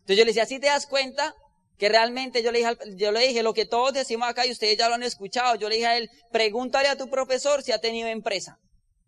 Entonces 0.00 0.16
yo 0.16 0.24
le 0.24 0.30
decía, 0.30 0.46
¿sí 0.46 0.58
te 0.58 0.66
das 0.66 0.86
cuenta 0.86 1.34
que 1.82 1.88
realmente 1.88 2.44
yo 2.44 2.52
le, 2.52 2.60
dije, 2.60 2.76
yo 2.94 3.10
le 3.10 3.26
dije 3.26 3.42
lo 3.42 3.54
que 3.54 3.66
todos 3.66 3.92
decimos 3.92 4.28
acá 4.28 4.46
y 4.46 4.52
ustedes 4.52 4.78
ya 4.78 4.88
lo 4.88 4.94
han 4.94 5.02
escuchado. 5.02 5.56
Yo 5.56 5.68
le 5.68 5.74
dije 5.74 5.88
a 5.88 5.96
él, 5.96 6.08
pregúntale 6.30 6.86
a 6.86 6.96
tu 6.96 7.10
profesor 7.10 7.60
si 7.64 7.72
ha 7.72 7.80
tenido 7.80 8.06
empresa. 8.06 8.60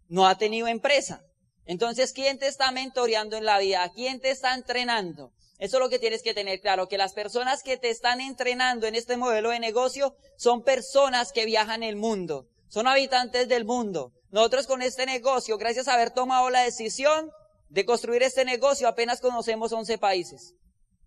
No 0.09 0.26
ha 0.26 0.37
tenido 0.38 0.66
empresa. 0.66 1.23
Entonces, 1.66 2.12
¿quién 2.12 2.37
te 2.37 2.49
está 2.49 2.73
mentoreando 2.73 3.37
en 3.37 3.45
la 3.45 3.61
vida? 3.61 3.88
¿Quién 3.95 4.19
te 4.19 4.33
está 4.33 4.54
entrenando? 4.54 5.31
Eso 5.61 5.76
es 5.76 5.81
lo 5.85 5.88
que 5.88 6.00
tienes 6.00 6.25
que 6.25 6.35
tener 6.35 6.61
claro, 6.61 6.88
que 6.88 6.99
las 6.99 7.12
personas 7.12 7.62
que 7.62 7.76
te 7.76 7.90
están 7.90 8.21
entrenando 8.21 8.88
en 8.88 8.97
este 8.97 9.16
modelo 9.16 9.50
de 9.50 9.61
negocio 9.61 10.16
son 10.37 10.64
personas 10.64 11.31
que 11.31 11.47
viajan 11.47 11.85
el 11.85 11.95
mundo, 11.95 12.49
son 12.66 12.88
habitantes 12.88 13.47
del 13.47 13.64
mundo. 13.64 14.11
Nosotros 14.33 14.66
con 14.66 14.83
este 14.83 15.07
negocio, 15.07 15.59
gracias 15.59 15.87
a 15.87 15.95
haber 15.95 16.11
tomado 16.11 16.50
la 16.50 16.62
decisión 16.62 17.31
de 17.69 17.85
construir 17.85 18.25
este 18.25 18.45
negocio, 18.45 18.88
apenas 18.88 19.21
conocemos 19.21 19.73
11 19.73 19.97
países. 19.99 20.54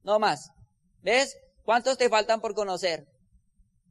No 0.03 0.17
más. 0.17 0.51
¿Ves? 1.01 1.35
¿Cuántos 1.67 1.97
te 1.97 2.07
faltan 2.07 2.39
por 2.39 2.55
conocer? 2.55 3.09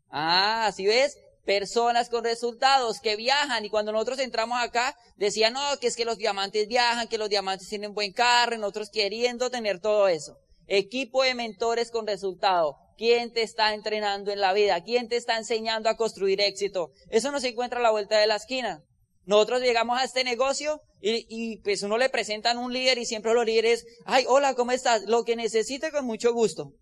Ah, 0.08 0.64
así 0.64 0.86
ves, 0.86 1.18
personas 1.44 2.08
con 2.08 2.24
resultados 2.24 3.00
que 3.00 3.16
viajan 3.16 3.66
y 3.66 3.68
cuando 3.68 3.92
nosotros 3.92 4.18
entramos 4.18 4.58
acá 4.58 4.96
decían, 5.16 5.52
no, 5.52 5.60
que 5.78 5.88
es 5.88 5.94
que 5.94 6.06
los 6.06 6.16
diamantes 6.16 6.68
viajan, 6.68 7.06
que 7.06 7.18
los 7.18 7.28
diamantes 7.28 7.68
tienen 7.68 7.92
buen 7.92 8.14
carro, 8.14 8.56
nosotros 8.56 8.88
queriendo 8.88 9.50
tener 9.50 9.78
todo 9.78 10.08
eso. 10.08 10.38
Equipo 10.66 11.22
de 11.22 11.34
mentores 11.34 11.90
con 11.90 12.06
resultado. 12.06 12.76
¿Quién 12.96 13.30
te 13.30 13.42
está 13.42 13.74
entrenando 13.74 14.32
en 14.32 14.40
la 14.40 14.54
vida? 14.54 14.82
¿Quién 14.82 15.10
te 15.10 15.18
está 15.18 15.36
enseñando 15.36 15.90
a 15.90 15.98
construir 15.98 16.40
éxito? 16.40 16.92
Eso 17.10 17.30
no 17.30 17.40
se 17.40 17.48
encuentra 17.48 17.80
a 17.80 17.82
la 17.82 17.90
vuelta 17.90 18.16
de 18.16 18.26
la 18.26 18.36
esquina. 18.36 18.82
Nosotros 19.26 19.60
llegamos 19.60 20.00
a 20.00 20.04
este 20.04 20.24
negocio 20.24 20.80
y, 21.02 21.26
y, 21.28 21.58
pues 21.58 21.82
uno 21.82 21.98
le 21.98 22.08
presentan 22.08 22.56
un 22.56 22.72
líder 22.72 22.96
y 22.96 23.04
siempre 23.04 23.34
los 23.34 23.44
líderes, 23.44 23.84
ay, 24.06 24.24
hola, 24.28 24.54
¿cómo 24.54 24.72
estás? 24.72 25.02
Lo 25.02 25.24
que 25.24 25.36
necesite 25.36 25.90
con 25.90 26.06
mucho 26.06 26.32
gusto. 26.32 26.72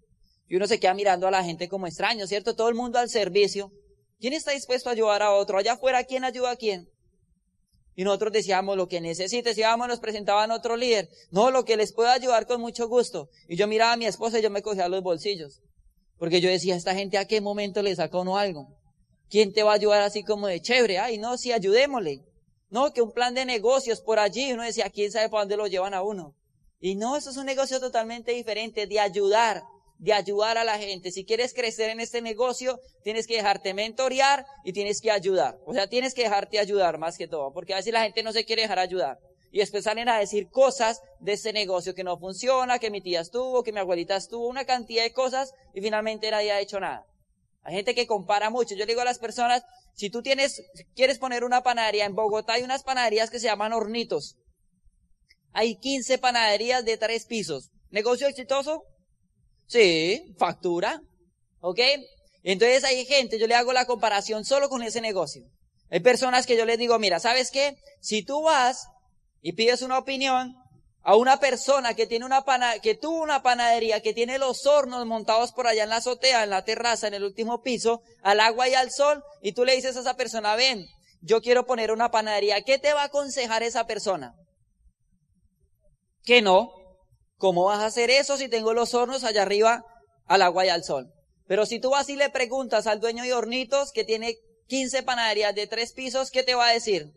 Y 0.49 0.57
uno 0.57 0.67
se 0.67 0.79
queda 0.79 0.95
mirando 0.95 1.27
a 1.27 1.31
la 1.31 1.45
gente 1.45 1.69
como 1.69 1.87
extraño, 1.87 2.27
¿cierto? 2.27 2.55
Todo 2.55 2.69
el 2.69 2.75
mundo 2.75 2.99
al 2.99 3.09
servicio. 3.09 3.73
¿Quién 4.21 4.33
está 4.33 4.53
dispuesto 4.53 4.89
a 4.89 4.93
ayudar 4.93 5.23
a 5.23 5.33
otro? 5.33 5.59
Allá 5.59 5.73
afuera, 5.73 6.05
¿quién 6.05 6.25
ayuda 6.25 6.51
a 6.51 6.57
quién? 6.57 6.89
Y 7.97 8.05
nosotros 8.05 8.33
decíamos 8.33 8.77
lo 8.77 8.89
que 8.89 9.01
necesites, 9.01 9.57
íbamos, 9.57 9.87
nos 9.87 10.01
presentaban 10.01 10.51
otro 10.51 10.77
líder. 10.77 11.09
No, 11.31 11.51
lo 11.51 11.65
que 11.65 11.77
les 11.77 11.93
puedo 11.93 12.11
ayudar 12.11 12.47
con 12.47 12.61
mucho 12.61 12.89
gusto. 12.89 13.29
Y 13.49 13.57
yo 13.57 13.69
miraba 13.69 13.93
a 13.93 13.97
mi 13.97 14.07
esposa 14.07 14.39
y 14.39 14.43
yo 14.43 14.51
me 14.51 14.63
cogía 14.63 14.89
los 14.89 15.03
bolsillos. 15.03 15.61
Porque 16.19 16.41
yo 16.41 16.49
decía, 16.49 16.75
¿esta 16.75 16.95
gente 16.95 17.19
a 17.19 17.27
qué 17.27 17.41
momento 17.41 17.83
le 17.83 17.95
sacó 17.95 18.23
uno 18.23 18.37
algo? 18.37 18.69
¿Quién 19.31 19.53
te 19.53 19.63
va 19.63 19.73
a 19.73 19.77
ayudar 19.77 20.03
así 20.03 20.23
como 20.23 20.47
de 20.47 20.61
chévere? 20.61 20.99
Ay, 20.99 21.19
no, 21.19 21.37
sí, 21.39 21.53
ayudémosle. 21.53 22.25
No, 22.71 22.93
que 22.93 23.03
un 23.03 23.13
plan 23.13 23.35
de 23.35 23.45
negocios 23.45 24.01
por 24.01 24.19
allí. 24.19 24.53
Uno 24.53 24.65
decía, 24.65 24.91
¿quién 24.91 25.13
sabe 25.13 25.29
para 25.29 25.43
dónde 25.43 25.57
lo 25.57 25.67
llevan 25.69 25.95
a 25.95 26.03
uno? 26.03 26.35
Y 26.81 26.97
no, 26.97 27.17
eso 27.17 27.31
es 27.31 27.37
un 27.37 27.47
negocio 27.47 27.79
totalmente 27.81 28.33
diferente, 28.33 28.87
de 28.87 29.01
ayudar, 29.01 29.63
de 29.99 30.13
ayudar 30.13 30.59
a 30.59 30.65
la 30.65 30.79
gente. 30.79 31.11
Si 31.11 31.25
quieres 31.25 31.55
crecer 31.55 31.91
en 31.91 32.01
este 32.01 32.21
negocio, 32.21 32.81
tienes 33.03 33.27
que 33.27 33.37
dejarte 33.37 33.75
mentorear 33.75 34.45
y 34.65 34.73
tienes 34.73 35.01
que 35.01 35.11
ayudar. 35.11 35.59
O 35.67 35.75
sea, 35.75 35.89
tienes 35.89 36.15
que 36.15 36.23
dejarte 36.23 36.59
ayudar 36.59 36.99
más 36.99 37.17
que 37.17 37.29
todo, 37.29 37.53
porque 37.53 37.75
a 37.75 37.77
veces 37.77 37.93
la 37.93 38.03
gente 38.03 38.23
no 38.23 38.33
se 38.33 38.45
quiere 38.45 38.63
dejar 38.63 38.79
ayudar. 38.79 39.19
Y 39.51 39.59
después 39.59 39.85
salen 39.85 40.09
a 40.09 40.19
decir 40.19 40.49
cosas 40.51 41.01
de 41.21 41.35
este 41.35 41.53
negocio 41.53 41.95
que 41.95 42.03
no 42.03 42.19
funciona, 42.19 42.81
que 42.81 42.91
mi 42.91 43.01
tía 43.01 43.21
estuvo, 43.21 43.63
que 43.63 43.73
mi 43.73 43.79
abuelita 43.79 44.17
estuvo, 44.17 44.49
una 44.49 44.65
cantidad 44.65 45.05
de 45.05 45.13
cosas 45.13 45.53
y 45.73 45.81
finalmente 45.81 46.31
nadie 46.31 46.51
ha 46.51 46.61
hecho 46.61 46.81
nada. 46.81 47.07
Hay 47.63 47.77
gente 47.77 47.95
que 47.95 48.07
compara 48.07 48.51
mucho. 48.51 48.75
Yo 48.75 48.85
le 48.85 48.93
digo 48.93 49.01
a 49.01 49.05
las 49.05 49.21
personas, 49.21 49.63
si 49.95 50.11
tú 50.11 50.23
tienes, 50.23 50.63
quieres 50.97 51.19
poner 51.19 51.45
una 51.45 51.63
panadería 51.63 52.05
en 52.05 52.15
Bogotá, 52.17 52.55
hay 52.55 52.63
unas 52.63 52.83
panaderías 52.83 53.31
que 53.31 53.39
se 53.39 53.47
llaman 53.47 53.73
hornitos. 53.73 54.37
Hay 55.53 55.77
15 55.77 56.19
panaderías 56.19 56.85
de 56.85 56.97
tres 56.97 57.25
pisos. 57.27 57.71
¿Negocio 57.91 58.27
exitoso? 58.27 58.83
Sí, 59.67 60.35
factura. 60.39 61.01
¿Ok? 61.61 61.81
Entonces 62.43 62.85
hay 62.85 63.07
gente, 63.07 63.39
yo 63.39 63.47
le 63.47 63.55
hago 63.55 63.73
la 63.73 63.87
comparación 63.87 64.45
solo 64.45 64.69
con 64.69 64.83
ese 64.83 65.01
negocio. 65.01 65.43
Hay 65.91 66.01
personas 66.01 66.47
que 66.47 66.57
yo 66.57 66.65
les 66.65 66.79
digo, 66.79 66.99
mira, 66.99 67.21
¿sabes 67.21 67.51
qué? 67.51 67.77
Si 68.01 68.23
tú 68.23 68.43
vas 68.43 68.87
y 69.41 69.53
pides 69.53 69.83
una 69.83 69.99
opinión 69.99 70.55
a 71.03 71.17
una 71.17 71.39
persona 71.39 71.95
que 71.95 72.07
tiene 72.07 72.25
una 72.25 72.45
pana, 72.45 72.79
que 72.81 72.95
tuvo 72.95 73.23
una 73.23 73.43
panadería, 73.43 74.01
que 74.01 74.15
tiene 74.15 74.39
los 74.39 74.67
hornos 74.67 75.05
montados 75.07 75.53
por 75.53 75.67
allá 75.67 75.85
en 75.85 75.91
la 75.91 75.97
azotea, 75.97 76.45
en 76.45 76.51
la 76.51 76.65
terraza, 76.65 77.07
en 77.07 77.15
el 77.15 77.25
último 77.25 77.63
piso, 77.63 78.03
al 78.23 78.41
agua 78.41 78.69
y 78.69 78.75
al 78.75 78.91
sol, 78.91 79.23
y 79.43 79.53
tú 79.53 79.65
le 79.65 79.77
dices 79.77 79.97
a 79.97 80.01
esa 80.01 80.17
persona, 80.17 80.57
ven, 80.57 80.87
yo 81.21 81.43
quiero 81.43 81.67
poner 81.67 81.93
una 81.93 82.11
panadería, 82.11 82.63
¿qué 82.63 82.79
te 82.79 82.95
va 82.95 83.03
a 83.03 83.07
aconsejar 83.07 83.63
esa 83.63 83.87
persona? 83.87 84.35
Que 86.23 86.41
no, 86.41 86.71
¿Cómo 87.45 87.65
vas 87.65 87.81
a 87.81 87.87
hacer 87.89 88.09
eso 88.09 88.39
si 88.39 88.49
tengo 88.49 88.73
los 88.73 88.95
hornos 88.95 89.23
allá 89.23 89.43
arriba 89.43 89.85
al 90.25 90.41
agua 90.41 90.65
y 90.65 90.71
al 90.71 90.83
sol? 90.83 91.13
Pero 91.47 91.67
si 91.67 91.79
tú 91.79 91.91
vas 91.91 92.09
y 92.09 92.17
le 92.17 92.31
preguntas 92.31 92.87
al 92.87 93.01
dueño 93.01 93.23
de 93.23 93.35
hornitos 93.35 93.93
que 93.93 94.03
tiene 94.03 94.39
15 94.69 95.03
panaderías 95.03 95.55
de 95.55 95.67
tres 95.67 95.93
pisos, 95.93 96.31
¿qué 96.31 96.43
te 96.43 96.55
va 96.55 96.69
a 96.69 96.73
decir? 96.73 97.13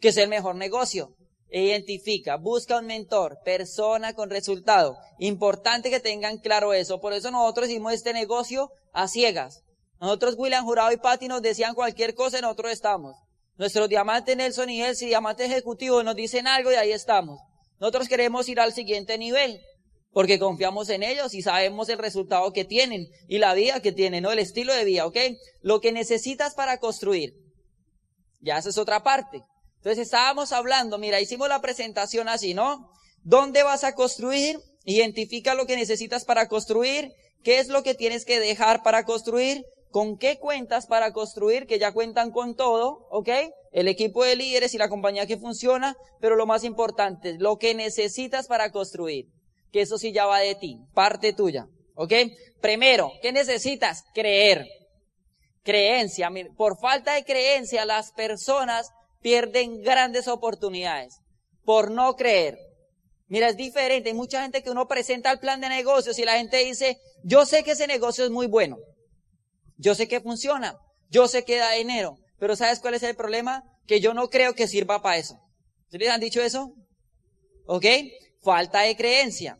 Que 0.00 0.08
es 0.08 0.16
el 0.16 0.30
mejor 0.30 0.54
negocio. 0.54 1.14
Identifica, 1.50 2.38
busca 2.38 2.78
un 2.78 2.86
mentor, 2.86 3.40
persona 3.44 4.14
con 4.14 4.30
resultado. 4.30 4.96
Importante 5.18 5.90
que 5.90 6.00
tengan 6.00 6.38
claro 6.38 6.72
eso. 6.72 6.98
Por 6.98 7.12
eso 7.12 7.30
nosotros 7.30 7.68
hicimos 7.68 7.92
este 7.92 8.14
negocio 8.14 8.70
a 8.94 9.06
ciegas. 9.06 9.64
Nosotros, 10.00 10.36
William 10.38 10.64
Jurado 10.64 10.92
y 10.92 10.96
Patti, 10.96 11.28
nos 11.28 11.42
decían 11.42 11.74
cualquier 11.74 12.14
cosa 12.14 12.40
nosotros 12.40 12.72
estamos. 12.72 13.16
Nuestros 13.58 13.90
diamantes 13.90 14.34
Nelson 14.34 14.70
y 14.70 14.80
Elsie, 14.80 15.08
diamantes 15.08 15.50
ejecutivos, 15.50 16.02
nos 16.06 16.16
dicen 16.16 16.46
algo 16.46 16.72
y 16.72 16.76
ahí 16.76 16.92
estamos. 16.92 17.38
Nosotros 17.82 18.06
queremos 18.06 18.48
ir 18.48 18.60
al 18.60 18.72
siguiente 18.72 19.18
nivel 19.18 19.60
porque 20.12 20.38
confiamos 20.38 20.88
en 20.88 21.02
ellos 21.02 21.34
y 21.34 21.42
sabemos 21.42 21.88
el 21.88 21.98
resultado 21.98 22.52
que 22.52 22.64
tienen 22.64 23.08
y 23.26 23.38
la 23.38 23.54
vida 23.54 23.82
que 23.82 23.90
tienen, 23.90 24.22
¿no? 24.22 24.30
El 24.30 24.38
estilo 24.38 24.72
de 24.72 24.84
vida, 24.84 25.04
¿ok? 25.04 25.16
Lo 25.62 25.80
que 25.80 25.90
necesitas 25.90 26.54
para 26.54 26.78
construir. 26.78 27.34
Ya 28.40 28.56
esa 28.56 28.68
es 28.68 28.78
otra 28.78 29.02
parte. 29.02 29.42
Entonces 29.78 29.98
estábamos 29.98 30.52
hablando, 30.52 30.96
mira, 30.96 31.20
hicimos 31.20 31.48
la 31.48 31.60
presentación 31.60 32.28
así, 32.28 32.54
¿no? 32.54 32.88
¿Dónde 33.24 33.64
vas 33.64 33.82
a 33.82 33.96
construir? 33.96 34.60
Identifica 34.84 35.54
lo 35.54 35.66
que 35.66 35.74
necesitas 35.74 36.24
para 36.24 36.46
construir. 36.46 37.10
¿Qué 37.42 37.58
es 37.58 37.66
lo 37.66 37.82
que 37.82 37.96
tienes 37.96 38.24
que 38.24 38.38
dejar 38.38 38.84
para 38.84 39.04
construir? 39.04 39.64
¿Con 39.92 40.18
qué 40.18 40.38
cuentas 40.40 40.88
para 40.88 41.12
construir? 41.12 41.68
Que 41.68 41.78
ya 41.78 41.92
cuentan 41.92 42.32
con 42.32 42.56
todo, 42.56 43.06
¿ok? 43.10 43.28
el 43.72 43.88
equipo 43.88 44.22
de 44.24 44.36
líderes 44.36 44.74
y 44.74 44.78
la 44.78 44.88
compañía 44.88 45.26
que 45.26 45.38
funciona, 45.38 45.96
pero 46.20 46.36
lo 46.36 46.46
más 46.46 46.62
importante, 46.62 47.36
lo 47.38 47.56
que 47.56 47.74
necesitas 47.74 48.46
para 48.46 48.70
construir, 48.70 49.26
que 49.72 49.80
eso 49.80 49.98
sí 49.98 50.12
ya 50.12 50.26
va 50.26 50.40
de 50.40 50.54
ti, 50.54 50.78
parte 50.94 51.32
tuya, 51.32 51.66
¿ok? 51.94 52.12
Primero, 52.60 53.10
¿qué 53.22 53.32
necesitas? 53.32 54.04
Creer. 54.14 54.66
Creencia. 55.64 56.30
Por 56.56 56.78
falta 56.78 57.14
de 57.14 57.24
creencia, 57.24 57.84
las 57.84 58.12
personas 58.12 58.90
pierden 59.20 59.80
grandes 59.82 60.28
oportunidades 60.28 61.18
por 61.64 61.90
no 61.90 62.14
creer. 62.14 62.58
Mira, 63.28 63.48
es 63.48 63.56
diferente. 63.56 64.10
Hay 64.10 64.14
mucha 64.14 64.42
gente 64.42 64.62
que 64.62 64.70
uno 64.70 64.86
presenta 64.86 65.30
el 65.30 65.38
plan 65.38 65.60
de 65.60 65.68
negocios 65.68 66.18
y 66.18 66.24
la 66.24 66.36
gente 66.36 66.58
dice, 66.58 66.98
yo 67.24 67.46
sé 67.46 67.64
que 67.64 67.70
ese 67.70 67.86
negocio 67.86 68.24
es 68.24 68.30
muy 68.30 68.46
bueno. 68.46 68.76
Yo 69.82 69.96
sé 69.96 70.06
que 70.06 70.20
funciona. 70.20 70.78
Yo 71.10 71.26
sé 71.26 71.44
que 71.44 71.56
da 71.56 71.72
dinero. 71.72 72.16
Pero 72.38 72.54
¿sabes 72.56 72.78
cuál 72.78 72.94
es 72.94 73.02
el 73.02 73.16
problema? 73.16 73.64
Que 73.86 74.00
yo 74.00 74.14
no 74.14 74.28
creo 74.28 74.54
que 74.54 74.68
sirva 74.68 75.02
para 75.02 75.18
eso. 75.18 75.34
¿Ustedes 75.86 76.08
han 76.08 76.20
dicho 76.20 76.40
eso? 76.40 76.72
¿Ok? 77.66 77.84
Falta 78.42 78.82
de 78.82 78.96
creencia. 78.96 79.58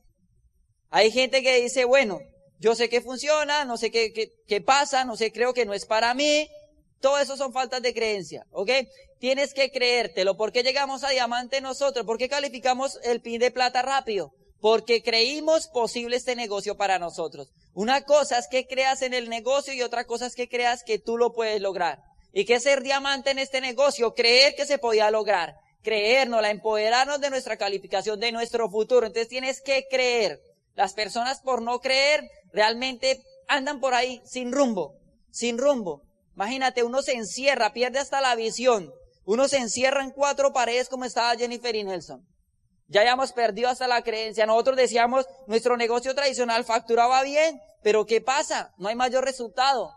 Hay 0.91 1.11
gente 1.11 1.43
que 1.43 1.61
dice, 1.61 1.85
bueno, 1.85 2.21
yo 2.61 2.76
sé 2.76 2.88
que 2.88 3.00
funciona, 3.00 3.64
no 3.64 3.76
sé 3.76 3.91
qué, 3.91 4.12
qué, 4.12 4.29
qué 4.47 4.61
pasa, 4.61 5.05
no 5.05 5.17
sé, 5.17 5.33
creo 5.33 5.52
que 5.55 5.67
no 5.67 5.75
es 5.75 5.87
para 5.87 6.14
mí. 6.14 6.49
Todo 7.00 7.19
eso 7.19 7.37
son 7.37 7.52
faltas 7.52 7.83
de 7.83 7.93
creencia, 7.93 8.45
¿ok? 8.52 8.71
Tienes 9.19 9.55
que 9.55 9.73
creértelo. 9.73 10.37
¿Por 10.37 10.52
qué 10.52 10.62
llegamos 10.62 11.02
a 11.02 11.11
diamante 11.11 11.61
nosotros? 11.61 12.07
¿Por 12.07 12.19
qué 12.19 12.29
calificamos 12.29 13.00
el 13.02 13.21
pin 13.21 13.41
de 13.41 13.50
plata 13.50 13.83
rápido? 13.83 14.33
Porque 14.62 15.02
creímos 15.02 15.66
posible 15.66 16.16
este 16.16 16.37
negocio 16.37 16.76
para 16.76 17.00
nosotros. 17.00 17.50
Una 17.75 18.02
cosa 18.02 18.38
es 18.38 18.47
que 18.47 18.69
creas 18.69 19.02
en 19.02 19.12
el 19.12 19.28
negocio 19.28 19.75
y 19.75 19.83
otra 19.83 20.04
cosa 20.04 20.26
es 20.26 20.37
que 20.37 20.49
creas 20.49 20.85
que 20.85 21.00
tú 21.00 21.19
lo 21.19 21.33
puedes 21.33 21.61
lograr. 21.61 21.99
¿Y 22.33 22.45
qué 22.45 22.61
ser 22.61 22.81
diamante 22.81 23.33
en 23.33 23.40
este 23.40 23.61
negocio? 23.61 24.14
Creer 24.14 24.54
que 24.54 24.64
se 24.64 24.78
podía 24.78 25.11
lograr. 25.11 25.57
Creernos, 25.83 26.40
la 26.40 26.50
empoderarnos 26.50 27.21
de 27.21 27.31
nuestra 27.31 27.57
calificación, 27.57 28.21
de 28.21 28.31
nuestro 28.31 28.71
futuro. 28.71 29.04
Entonces 29.04 29.28
tienes 29.28 29.61
que 29.61 29.88
creer. 29.90 30.40
Las 30.76 30.95
personas 30.95 31.40
por 31.40 31.61
no 31.61 31.81
creer 31.81 32.31
realmente 32.52 33.21
andan 33.49 33.81
por 33.81 33.95
ahí 33.95 34.23
sin 34.25 34.52
rumbo, 34.52 34.95
sin 35.33 35.59
rumbo. 35.59 36.02
Imagínate, 36.37 36.85
uno 36.85 37.02
se 37.02 37.14
encierra, 37.14 37.73
pierde 37.73 37.99
hasta 37.99 38.21
la 38.21 38.37
visión. 38.37 38.95
Uno 39.25 39.49
se 39.49 39.57
encierra 39.57 40.04
en 40.04 40.12
cuatro 40.12 40.52
paredes 40.52 40.88
como 40.88 41.04
estaba 41.04 41.35
Jennifer 41.35 41.75
Nelson. 41.85 42.25
Ya 42.89 43.01
habíamos 43.01 43.33
perdido 43.33 43.69
hasta 43.69 43.89
la 43.89 44.03
creencia. 44.03 44.47
Nosotros 44.47 44.77
decíamos, 44.77 45.27
nuestro 45.47 45.77
negocio 45.77 46.15
tradicional 46.15 46.65
facturaba 46.65 47.23
bien, 47.23 47.61
pero 47.83 48.07
¿qué 48.07 48.21
pasa? 48.21 48.73
No 48.79 48.89
hay 48.89 48.95
mayor 48.95 49.25
resultado. 49.25 49.93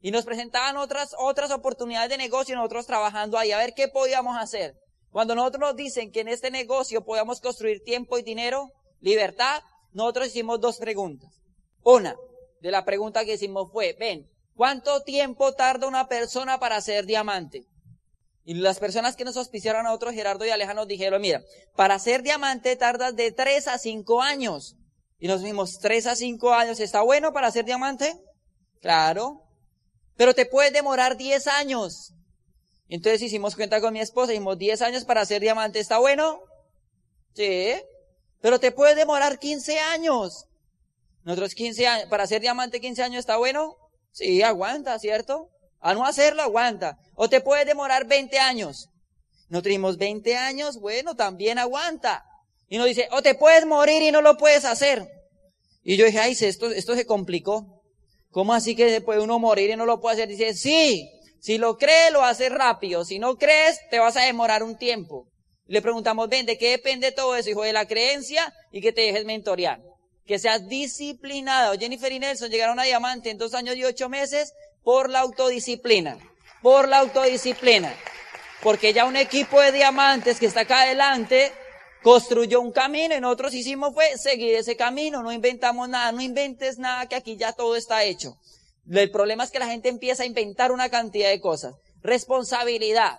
Y 0.00 0.10
nos 0.10 0.24
presentaban 0.24 0.76
otras, 0.76 1.14
otras 1.18 1.50
oportunidades 1.50 2.10
de 2.10 2.18
negocio 2.18 2.54
nosotros 2.54 2.86
trabajando 2.86 3.38
ahí 3.38 3.52
a 3.52 3.58
ver 3.58 3.74
qué 3.74 3.88
podíamos 3.88 4.36
hacer. 4.38 4.74
Cuando 5.10 5.34
nosotros 5.34 5.60
nos 5.60 5.76
dicen 5.76 6.12
que 6.12 6.20
en 6.20 6.28
este 6.28 6.50
negocio 6.50 7.04
podamos 7.04 7.40
construir 7.40 7.82
tiempo 7.82 8.18
y 8.18 8.22
dinero, 8.22 8.70
libertad, 9.00 9.62
nosotros 9.92 10.28
hicimos 10.28 10.60
dos 10.60 10.78
preguntas. 10.78 11.40
Una, 11.82 12.16
de 12.60 12.70
la 12.70 12.84
pregunta 12.84 13.24
que 13.24 13.34
hicimos 13.34 13.70
fue, 13.72 13.96
ven, 13.98 14.28
¿cuánto 14.54 15.02
tiempo 15.02 15.54
tarda 15.54 15.86
una 15.86 16.08
persona 16.08 16.58
para 16.58 16.80
ser 16.80 17.06
diamante? 17.06 17.64
Y 18.48 18.54
las 18.54 18.78
personas 18.78 19.16
que 19.16 19.24
nos 19.24 19.36
auspiciaron 19.36 19.88
a 19.88 19.92
otros, 19.92 20.14
Gerardo 20.14 20.46
y 20.46 20.50
Aleja, 20.50 20.72
nos 20.72 20.86
dijeron, 20.86 21.20
mira, 21.20 21.42
para 21.74 21.98
ser 21.98 22.22
diamante 22.22 22.76
tardas 22.76 23.16
de 23.16 23.32
3 23.32 23.66
a 23.66 23.76
5 23.76 24.22
años. 24.22 24.76
Y 25.18 25.26
nos 25.26 25.40
dijimos, 25.40 25.80
3 25.80 26.06
a 26.06 26.14
5 26.14 26.52
años, 26.54 26.78
¿está 26.78 27.02
bueno 27.02 27.32
para 27.32 27.50
ser 27.50 27.64
diamante? 27.64 28.16
Claro. 28.80 29.42
Pero 30.16 30.32
te 30.32 30.46
puede 30.46 30.70
demorar 30.70 31.16
10 31.16 31.44
años. 31.48 32.12
Entonces 32.88 33.20
hicimos 33.22 33.56
cuenta 33.56 33.80
con 33.80 33.92
mi 33.92 33.98
esposa, 33.98 34.30
dijimos, 34.30 34.56
10 34.56 34.80
años 34.82 35.04
para 35.04 35.26
ser 35.26 35.40
diamante, 35.40 35.80
¿está 35.80 35.98
bueno? 35.98 36.38
Sí. 37.34 37.74
Pero 38.40 38.60
te 38.60 38.70
puede 38.70 38.94
demorar 38.94 39.40
15 39.40 39.80
años. 39.80 40.46
Nosotros 41.24 41.52
15 41.56 41.86
años, 41.88 42.08
para 42.08 42.28
ser 42.28 42.40
diamante 42.42 42.80
15 42.80 43.02
años, 43.02 43.18
¿está 43.18 43.38
bueno? 43.38 43.74
Sí, 44.12 44.40
aguanta, 44.42 44.96
¿cierto? 45.00 45.50
A 45.86 45.94
no 45.94 46.04
hacerlo, 46.04 46.42
aguanta. 46.42 46.98
O 47.14 47.28
te 47.28 47.40
puede 47.40 47.64
demorar 47.64 48.08
20 48.08 48.40
años. 48.40 48.88
Nosotros 49.48 49.68
dijimos 49.68 49.96
20 49.98 50.36
años, 50.36 50.80
bueno, 50.80 51.14
también 51.14 51.60
aguanta. 51.60 52.24
Y 52.68 52.76
nos 52.76 52.88
dice, 52.88 53.06
o 53.12 53.22
te 53.22 53.36
puedes 53.36 53.66
morir 53.66 54.02
y 54.02 54.10
no 54.10 54.20
lo 54.20 54.36
puedes 54.36 54.64
hacer. 54.64 55.06
Y 55.84 55.96
yo 55.96 56.04
dije, 56.04 56.18
ay, 56.18 56.36
esto, 56.40 56.72
esto 56.72 56.96
se 56.96 57.06
complicó. 57.06 57.84
¿Cómo 58.32 58.52
así 58.52 58.74
que 58.74 59.00
puede 59.00 59.20
uno 59.20 59.38
morir 59.38 59.70
y 59.70 59.76
no 59.76 59.86
lo 59.86 60.00
puede 60.00 60.14
hacer? 60.14 60.28
Dice, 60.28 60.54
sí, 60.54 61.08
si 61.40 61.56
lo 61.56 61.78
crees, 61.78 62.10
lo 62.10 62.24
haces 62.24 62.50
rápido. 62.50 63.04
Si 63.04 63.20
no 63.20 63.36
crees, 63.36 63.78
te 63.88 64.00
vas 64.00 64.16
a 64.16 64.22
demorar 64.22 64.64
un 64.64 64.76
tiempo. 64.76 65.28
Le 65.66 65.82
preguntamos, 65.82 66.28
ven, 66.28 66.46
¿de 66.46 66.58
qué 66.58 66.70
depende 66.70 67.12
todo 67.12 67.36
eso, 67.36 67.50
hijo? 67.50 67.62
De 67.62 67.72
la 67.72 67.86
creencia 67.86 68.52
y 68.72 68.80
que 68.80 68.90
te 68.90 69.02
dejes 69.02 69.24
mentorear. 69.24 69.80
Que 70.24 70.40
seas 70.40 70.66
disciplinado. 70.66 71.78
Jennifer 71.78 72.10
y 72.10 72.18
Nelson 72.18 72.50
llegaron 72.50 72.80
a 72.80 72.82
Diamante 72.82 73.30
en 73.30 73.38
dos 73.38 73.54
años 73.54 73.76
y 73.76 73.84
ocho 73.84 74.08
meses 74.08 74.52
por 74.86 75.10
la 75.10 75.18
autodisciplina, 75.18 76.16
por 76.62 76.86
la 76.86 76.98
autodisciplina. 77.00 77.92
Porque 78.62 78.92
ya 78.92 79.04
un 79.04 79.16
equipo 79.16 79.60
de 79.60 79.72
diamantes 79.72 80.38
que 80.38 80.46
está 80.46 80.60
acá 80.60 80.82
adelante 80.82 81.50
construyó 82.04 82.60
un 82.60 82.70
camino 82.70 83.16
y 83.16 83.20
nosotros 83.20 83.52
hicimos 83.52 83.94
fue 83.94 84.16
seguir 84.16 84.54
ese 84.54 84.76
camino, 84.76 85.24
no 85.24 85.32
inventamos 85.32 85.88
nada, 85.88 86.12
no 86.12 86.20
inventes 86.20 86.78
nada 86.78 87.06
que 87.06 87.16
aquí 87.16 87.36
ya 87.36 87.52
todo 87.52 87.74
está 87.74 88.04
hecho. 88.04 88.36
El 88.88 89.10
problema 89.10 89.42
es 89.42 89.50
que 89.50 89.58
la 89.58 89.66
gente 89.66 89.88
empieza 89.88 90.22
a 90.22 90.26
inventar 90.26 90.70
una 90.70 90.88
cantidad 90.88 91.30
de 91.30 91.40
cosas. 91.40 91.74
Responsabilidad. 92.02 93.18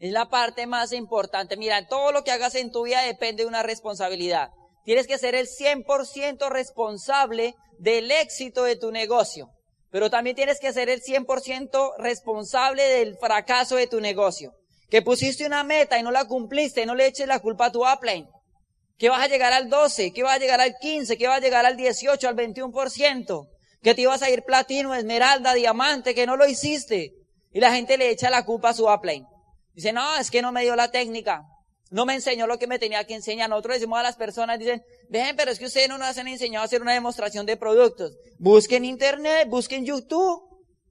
Es 0.00 0.12
la 0.12 0.28
parte 0.28 0.66
más 0.66 0.92
importante. 0.92 1.56
Mira, 1.56 1.86
todo 1.86 2.12
lo 2.12 2.24
que 2.24 2.32
hagas 2.32 2.56
en 2.56 2.70
tu 2.70 2.82
vida 2.82 3.00
depende 3.00 3.44
de 3.44 3.48
una 3.48 3.62
responsabilidad. 3.62 4.50
Tienes 4.84 5.06
que 5.06 5.16
ser 5.16 5.34
el 5.34 5.46
100% 5.46 6.50
responsable 6.50 7.54
del 7.78 8.10
éxito 8.10 8.64
de 8.64 8.76
tu 8.76 8.92
negocio. 8.92 9.48
Pero 9.90 10.10
también 10.10 10.36
tienes 10.36 10.60
que 10.60 10.72
ser 10.72 10.88
el 10.88 11.02
100% 11.02 11.94
responsable 11.98 12.82
del 12.82 13.16
fracaso 13.16 13.76
de 13.76 13.86
tu 13.86 14.00
negocio. 14.00 14.54
Que 14.88 15.02
pusiste 15.02 15.46
una 15.46 15.64
meta 15.64 15.98
y 15.98 16.02
no 16.02 16.10
la 16.10 16.24
cumpliste, 16.24 16.86
no 16.86 16.94
le 16.94 17.06
eches 17.06 17.26
la 17.26 17.40
culpa 17.40 17.66
a 17.66 17.72
tu 17.72 17.84
upline. 17.86 18.28
Que 18.98 19.08
vas 19.08 19.22
a 19.22 19.28
llegar 19.28 19.52
al 19.52 19.68
12, 19.68 20.12
que 20.12 20.22
vas 20.22 20.36
a 20.36 20.38
llegar 20.38 20.60
al 20.60 20.76
15, 20.80 21.16
que 21.16 21.26
vas 21.26 21.38
a 21.38 21.40
llegar 21.40 21.66
al 21.66 21.76
18, 21.76 22.28
al 22.28 22.36
21%. 22.36 23.48
Que 23.82 23.94
te 23.94 24.02
ibas 24.02 24.22
a 24.22 24.30
ir 24.30 24.42
platino, 24.42 24.94
esmeralda, 24.94 25.54
diamante, 25.54 26.14
que 26.14 26.26
no 26.26 26.36
lo 26.36 26.46
hiciste. 26.46 27.12
Y 27.52 27.60
la 27.60 27.72
gente 27.72 27.96
le 27.96 28.10
echa 28.10 28.30
la 28.30 28.44
culpa 28.44 28.70
a 28.70 28.74
su 28.74 28.86
upline. 28.88 29.26
Dice, 29.74 29.92
no, 29.92 30.16
es 30.16 30.30
que 30.30 30.42
no 30.42 30.52
me 30.52 30.62
dio 30.62 30.76
la 30.76 30.90
técnica. 30.90 31.44
No 31.90 32.06
me 32.06 32.14
enseñó 32.14 32.46
lo 32.46 32.58
que 32.58 32.68
me 32.68 32.78
tenía 32.78 33.04
que 33.04 33.14
enseñar. 33.14 33.50
Nosotros 33.50 33.74
decimos 33.74 33.98
a 33.98 34.04
las 34.04 34.16
personas, 34.16 34.58
dicen, 34.58 34.82
ven, 35.08 35.34
pero 35.36 35.50
es 35.50 35.58
que 35.58 35.66
ustedes 35.66 35.88
no 35.88 35.98
nos 35.98 36.16
han 36.16 36.28
enseñado 36.28 36.62
a 36.62 36.66
hacer 36.66 36.82
una 36.82 36.94
demostración 36.94 37.46
de 37.46 37.56
productos. 37.56 38.16
Busquen 38.38 38.84
internet, 38.84 39.48
busquen 39.48 39.84
YouTube. 39.84 40.40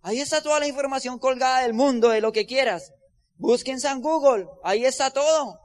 Ahí 0.02 0.20
está 0.20 0.42
toda 0.42 0.60
la 0.60 0.68
información 0.68 1.18
colgada 1.18 1.62
del 1.62 1.74
mundo, 1.74 2.10
de 2.10 2.22
lo 2.22 2.34
que 2.34 2.46
quieras. 2.46 2.92
Busquen 3.38 3.80
San 3.80 4.02
Google, 4.02 4.48
ahí 4.64 4.84
está 4.84 5.12
todo. 5.12 5.58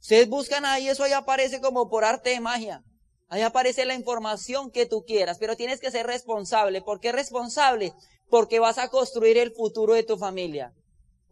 Ustedes 0.00 0.28
buscan 0.28 0.64
ahí, 0.64 0.88
eso 0.88 1.04
ahí 1.04 1.12
aparece 1.12 1.60
como 1.60 1.88
por 1.88 2.04
arte 2.04 2.30
de 2.30 2.40
magia. 2.40 2.82
Ahí 3.28 3.42
aparece 3.42 3.84
la 3.84 3.94
información 3.94 4.70
que 4.72 4.84
tú 4.84 5.04
quieras, 5.06 5.38
pero 5.38 5.56
tienes 5.56 5.80
que 5.80 5.92
ser 5.92 6.06
responsable. 6.06 6.82
¿Por 6.82 6.98
qué 6.98 7.12
responsable? 7.12 7.92
Porque 8.28 8.58
vas 8.58 8.78
a 8.78 8.88
construir 8.88 9.38
el 9.38 9.52
futuro 9.52 9.94
de 9.94 10.02
tu 10.02 10.18
familia. 10.18 10.72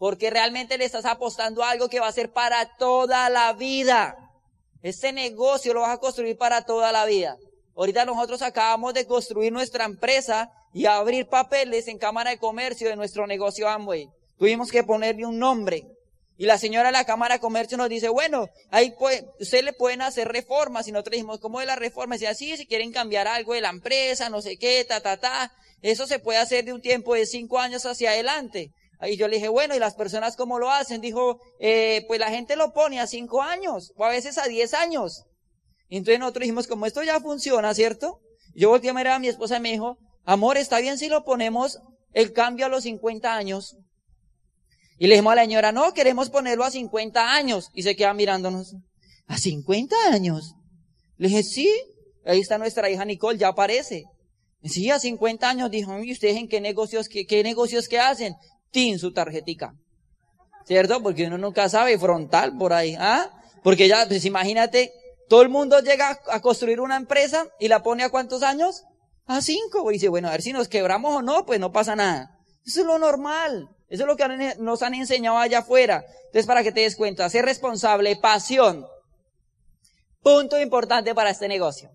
Porque 0.00 0.30
realmente 0.30 0.78
le 0.78 0.86
estás 0.86 1.04
apostando 1.04 1.62
a 1.62 1.68
algo 1.68 1.90
que 1.90 2.00
va 2.00 2.08
a 2.08 2.12
ser 2.12 2.32
para 2.32 2.78
toda 2.78 3.28
la 3.28 3.52
vida. 3.52 4.16
Este 4.80 5.12
negocio 5.12 5.74
lo 5.74 5.82
vas 5.82 5.90
a 5.94 5.98
construir 5.98 6.38
para 6.38 6.62
toda 6.62 6.90
la 6.90 7.04
vida. 7.04 7.36
Ahorita 7.76 8.06
nosotros 8.06 8.40
acabamos 8.40 8.94
de 8.94 9.06
construir 9.06 9.52
nuestra 9.52 9.84
empresa 9.84 10.50
y 10.72 10.86
abrir 10.86 11.28
papeles 11.28 11.86
en 11.86 11.98
Cámara 11.98 12.30
de 12.30 12.38
Comercio 12.38 12.88
de 12.88 12.96
nuestro 12.96 13.26
negocio 13.26 13.68
Amway. 13.68 14.08
Tuvimos 14.38 14.70
que 14.70 14.84
ponerle 14.84 15.26
un 15.26 15.38
nombre. 15.38 15.84
Y 16.38 16.46
la 16.46 16.56
señora 16.56 16.88
de 16.88 16.92
la 16.92 17.04
Cámara 17.04 17.34
de 17.34 17.40
Comercio 17.40 17.76
nos 17.76 17.90
dice, 17.90 18.08
bueno, 18.08 18.48
ahí 18.70 18.92
puede, 18.92 19.28
ustedes 19.38 19.64
le 19.64 19.74
pueden 19.74 20.00
hacer 20.00 20.28
reformas. 20.28 20.88
Y 20.88 20.92
nosotros 20.92 21.12
dijimos, 21.12 21.40
¿cómo 21.40 21.60
de 21.60 21.66
la 21.66 21.76
reforma? 21.76 22.16
Y 22.16 22.20
decía, 22.20 22.34
sí, 22.34 22.56
si 22.56 22.64
quieren 22.66 22.90
cambiar 22.90 23.28
algo 23.28 23.52
de 23.52 23.60
la 23.60 23.68
empresa, 23.68 24.30
no 24.30 24.40
sé 24.40 24.56
qué, 24.56 24.82
ta, 24.88 25.02
ta, 25.02 25.18
ta. 25.18 25.52
Eso 25.82 26.06
se 26.06 26.20
puede 26.20 26.38
hacer 26.38 26.64
de 26.64 26.72
un 26.72 26.80
tiempo 26.80 27.12
de 27.12 27.26
cinco 27.26 27.58
años 27.58 27.84
hacia 27.84 28.12
adelante. 28.12 28.72
Ahí 29.00 29.16
yo 29.16 29.28
le 29.28 29.36
dije, 29.36 29.48
bueno, 29.48 29.74
¿y 29.74 29.78
las 29.78 29.94
personas 29.94 30.36
cómo 30.36 30.58
lo 30.58 30.70
hacen? 30.70 31.00
Dijo, 31.00 31.40
eh, 31.58 32.04
pues 32.06 32.20
la 32.20 32.30
gente 32.30 32.54
lo 32.54 32.72
pone 32.72 33.00
a 33.00 33.06
cinco 33.06 33.42
años, 33.42 33.92
o 33.96 34.04
a 34.04 34.10
veces 34.10 34.36
a 34.36 34.46
diez 34.46 34.74
años. 34.74 35.24
Y 35.88 35.96
entonces 35.96 36.20
nosotros 36.20 36.42
dijimos, 36.42 36.66
como 36.66 36.86
esto 36.86 37.02
ya 37.02 37.18
funciona, 37.18 37.72
¿cierto? 37.74 38.20
Yo 38.54 38.68
volteé 38.68 38.90
a 38.90 38.94
mirar 38.94 39.14
a 39.14 39.18
mi 39.18 39.28
esposa 39.28 39.56
y 39.56 39.60
me 39.60 39.72
dijo, 39.72 39.98
amor, 40.24 40.58
¿está 40.58 40.80
bien 40.80 40.98
si 40.98 41.08
lo 41.08 41.24
ponemos 41.24 41.78
el 42.12 42.32
cambio 42.32 42.66
a 42.66 42.68
los 42.68 42.84
50 42.84 43.34
años? 43.34 43.76
Y 45.00 45.06
le 45.06 45.14
dijimos 45.14 45.32
a 45.32 45.36
la 45.36 45.42
señora, 45.42 45.72
no, 45.72 45.94
queremos 45.94 46.28
ponerlo 46.28 46.62
a 46.62 46.70
50 46.70 47.32
años. 47.32 47.70
Y 47.72 47.84
se 47.84 47.96
queda 47.96 48.12
mirándonos. 48.12 48.74
¿A 49.26 49.38
50 49.38 49.96
años? 50.12 50.56
Le 51.16 51.28
dije, 51.28 51.42
sí. 51.42 51.70
Ahí 52.26 52.40
está 52.40 52.58
nuestra 52.58 52.90
hija 52.90 53.06
Nicole, 53.06 53.38
ya 53.38 53.48
aparece. 53.48 54.04
Sí, 54.62 54.90
a 54.90 54.98
50 54.98 55.48
años. 55.48 55.70
Dijo, 55.70 55.98
¿y 56.04 56.12
ustedes 56.12 56.36
en 56.36 56.48
qué 56.48 56.60
negocios, 56.60 57.08
qué, 57.08 57.24
qué 57.24 57.42
negocios 57.42 57.88
que 57.88 57.98
hacen? 57.98 58.34
Tin 58.70 58.98
su 58.98 59.12
tarjetica. 59.12 59.74
¿Cierto? 60.64 61.02
Porque 61.02 61.26
uno 61.26 61.38
nunca 61.38 61.68
sabe 61.68 61.98
frontal 61.98 62.56
por 62.56 62.72
ahí. 62.72 62.96
¿Ah? 62.98 63.30
Porque 63.62 63.88
ya, 63.88 64.06
pues 64.06 64.24
imagínate, 64.24 64.92
todo 65.28 65.42
el 65.42 65.48
mundo 65.48 65.80
llega 65.80 66.20
a 66.28 66.40
construir 66.40 66.80
una 66.80 66.96
empresa 66.96 67.46
y 67.58 67.68
la 67.68 67.82
pone 67.82 68.04
a 68.04 68.10
cuántos 68.10 68.42
años? 68.42 68.84
A 69.26 69.40
cinco. 69.40 69.90
Y 69.90 69.94
dice, 69.94 70.08
bueno, 70.08 70.28
a 70.28 70.32
ver 70.32 70.42
si 70.42 70.52
nos 70.52 70.68
quebramos 70.68 71.14
o 71.14 71.22
no, 71.22 71.44
pues 71.46 71.60
no 71.60 71.72
pasa 71.72 71.96
nada. 71.96 72.38
Eso 72.64 72.80
es 72.80 72.86
lo 72.86 72.98
normal. 72.98 73.68
Eso 73.88 74.04
es 74.04 74.06
lo 74.06 74.16
que 74.16 74.54
nos 74.58 74.82
han 74.82 74.94
enseñado 74.94 75.38
allá 75.38 75.60
afuera. 75.60 76.04
Entonces, 76.26 76.46
para 76.46 76.62
que 76.62 76.72
te 76.72 76.80
des 76.80 76.96
cuenta, 76.96 77.28
ser 77.28 77.44
responsable, 77.44 78.14
pasión. 78.16 78.86
Punto 80.22 80.60
importante 80.60 81.14
para 81.14 81.30
este 81.30 81.48
negocio. 81.48 81.90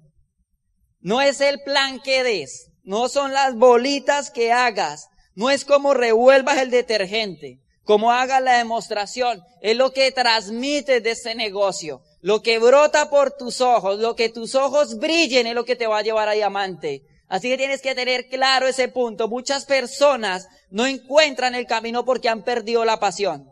No 1.00 1.22
es 1.22 1.40
el 1.40 1.62
plan 1.64 2.02
que 2.02 2.24
des. 2.24 2.72
No 2.84 3.08
son 3.08 3.32
las 3.32 3.56
bolitas 3.56 4.32
que 4.32 4.52
hagas. 4.52 5.08
No 5.36 5.50
es 5.50 5.65
como 5.65 5.93
revuelvas 5.93 6.58
el 6.58 6.71
detergente, 6.71 7.60
como 7.84 8.12
hagas 8.12 8.41
la 8.41 8.58
demostración, 8.58 9.43
es 9.62 9.78
lo 9.78 9.91
que 9.91 10.12
transmites 10.12 11.04
de 11.04 11.12
ese 11.12 11.36
negocio. 11.36 12.02
Lo 12.21 12.41
que 12.41 12.58
brota 12.58 13.10
por 13.10 13.32
tus 13.32 13.62
ojos, 13.62 14.00
lo 14.00 14.15
que 14.15 14.30
tus 14.30 14.56
ojos 14.56 14.98
brillen 14.98 15.45
es 15.45 15.54
lo 15.54 15.65
que 15.65 15.76
te 15.76 15.86
va 15.86 16.00
a 16.00 16.02
llevar 16.02 16.28
a 16.28 16.34
diamante. 16.34 17.04
Así 17.28 17.50
que 17.50 17.58
tienes 17.58 17.82
que 17.82 17.93
tener 17.93 18.28
claro 18.28 18.67
ese 18.67 18.88
punto. 18.88 19.28
Muchas 19.28 19.65
personas 19.65 20.48
no 20.69 20.86
encuentran 20.86 21.54
el 21.54 21.67
camino 21.67 22.06
porque 22.06 22.30
han 22.30 22.43
perdido 22.43 22.86
la 22.86 23.00
pasión. 23.00 23.50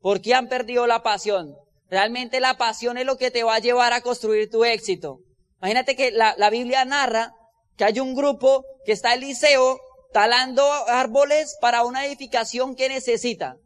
Porque 0.00 0.34
han 0.34 0.48
perdido 0.48 0.86
la 0.86 1.02
pasión. 1.02 1.54
Realmente 1.88 2.40
la 2.40 2.58
pasión 2.58 2.98
es 2.98 3.06
lo 3.06 3.16
que 3.16 3.30
te 3.30 3.44
va 3.44 3.54
a 3.54 3.60
llevar 3.60 3.92
a 3.92 4.00
construir 4.00 4.50
tu 4.50 4.64
éxito. 4.64 5.20
Imagínate 5.60 5.96
que 5.96 6.10
la, 6.10 6.34
la 6.36 6.50
Biblia 6.50 6.84
narra 6.84 7.34
que 7.76 7.84
hay 7.84 8.00
un 8.00 8.14
grupo 8.14 8.64
que 8.84 8.92
está 8.92 9.14
Eliseo 9.14 9.78
talando 10.12 10.70
árboles 10.88 11.56
para 11.60 11.84
una 11.84 12.06
edificación 12.06 12.74
que 12.74 12.88
necesita. 12.88 13.56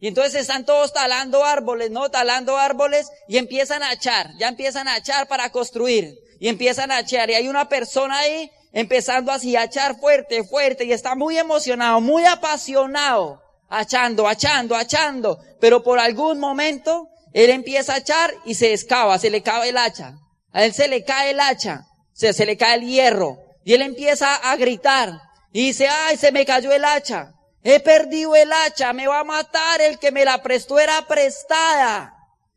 Y 0.00 0.08
entonces 0.08 0.42
están 0.42 0.64
todos 0.64 0.92
talando 0.92 1.44
árboles, 1.44 1.90
¿no? 1.90 2.10
Talando 2.10 2.56
árboles 2.56 3.08
y 3.26 3.36
empiezan 3.36 3.82
a 3.82 3.92
echar, 3.92 4.30
ya 4.38 4.48
empiezan 4.48 4.86
a 4.86 4.96
echar 4.96 5.26
para 5.26 5.50
construir. 5.50 6.14
Y 6.40 6.48
empiezan 6.48 6.92
a 6.92 7.00
echar. 7.00 7.30
Y 7.30 7.34
hay 7.34 7.48
una 7.48 7.68
persona 7.68 8.18
ahí 8.18 8.50
empezando 8.72 9.32
así 9.32 9.56
a 9.56 9.64
echar 9.64 9.98
fuerte, 9.98 10.44
fuerte 10.44 10.84
y 10.84 10.92
está 10.92 11.16
muy 11.16 11.36
emocionado, 11.36 12.00
muy 12.00 12.24
apasionado, 12.26 13.42
achando, 13.68 14.28
achando, 14.28 14.76
achando. 14.76 15.38
Pero 15.60 15.82
por 15.82 15.98
algún 15.98 16.38
momento 16.38 17.08
él 17.32 17.50
empieza 17.50 17.94
a 17.94 17.98
echar 17.98 18.32
y 18.44 18.54
se 18.54 18.72
escava, 18.72 19.18
se 19.18 19.30
le 19.30 19.42
cae 19.42 19.70
el 19.70 19.78
hacha. 19.78 20.14
A 20.52 20.64
él 20.64 20.72
se 20.72 20.88
le 20.88 21.04
cae 21.04 21.30
el 21.30 21.40
hacha, 21.40 21.86
se, 22.12 22.32
se 22.32 22.46
le 22.46 22.56
cae 22.56 22.76
el 22.76 22.86
hierro. 22.86 23.36
Y 23.64 23.74
él 23.74 23.82
empieza 23.82 24.34
a 24.34 24.56
gritar, 24.56 25.20
y 25.52 25.68
dice, 25.68 25.88
ay, 25.88 26.16
se 26.16 26.32
me 26.32 26.44
cayó 26.44 26.72
el 26.72 26.84
hacha. 26.84 27.34
He 27.62 27.80
perdido 27.80 28.36
el 28.36 28.52
hacha, 28.52 28.92
me 28.92 29.06
va 29.06 29.20
a 29.20 29.24
matar. 29.24 29.80
El 29.80 29.98
que 29.98 30.12
me 30.12 30.24
la 30.24 30.42
prestó 30.42 30.78
era 30.78 31.06
prestada. 31.06 32.14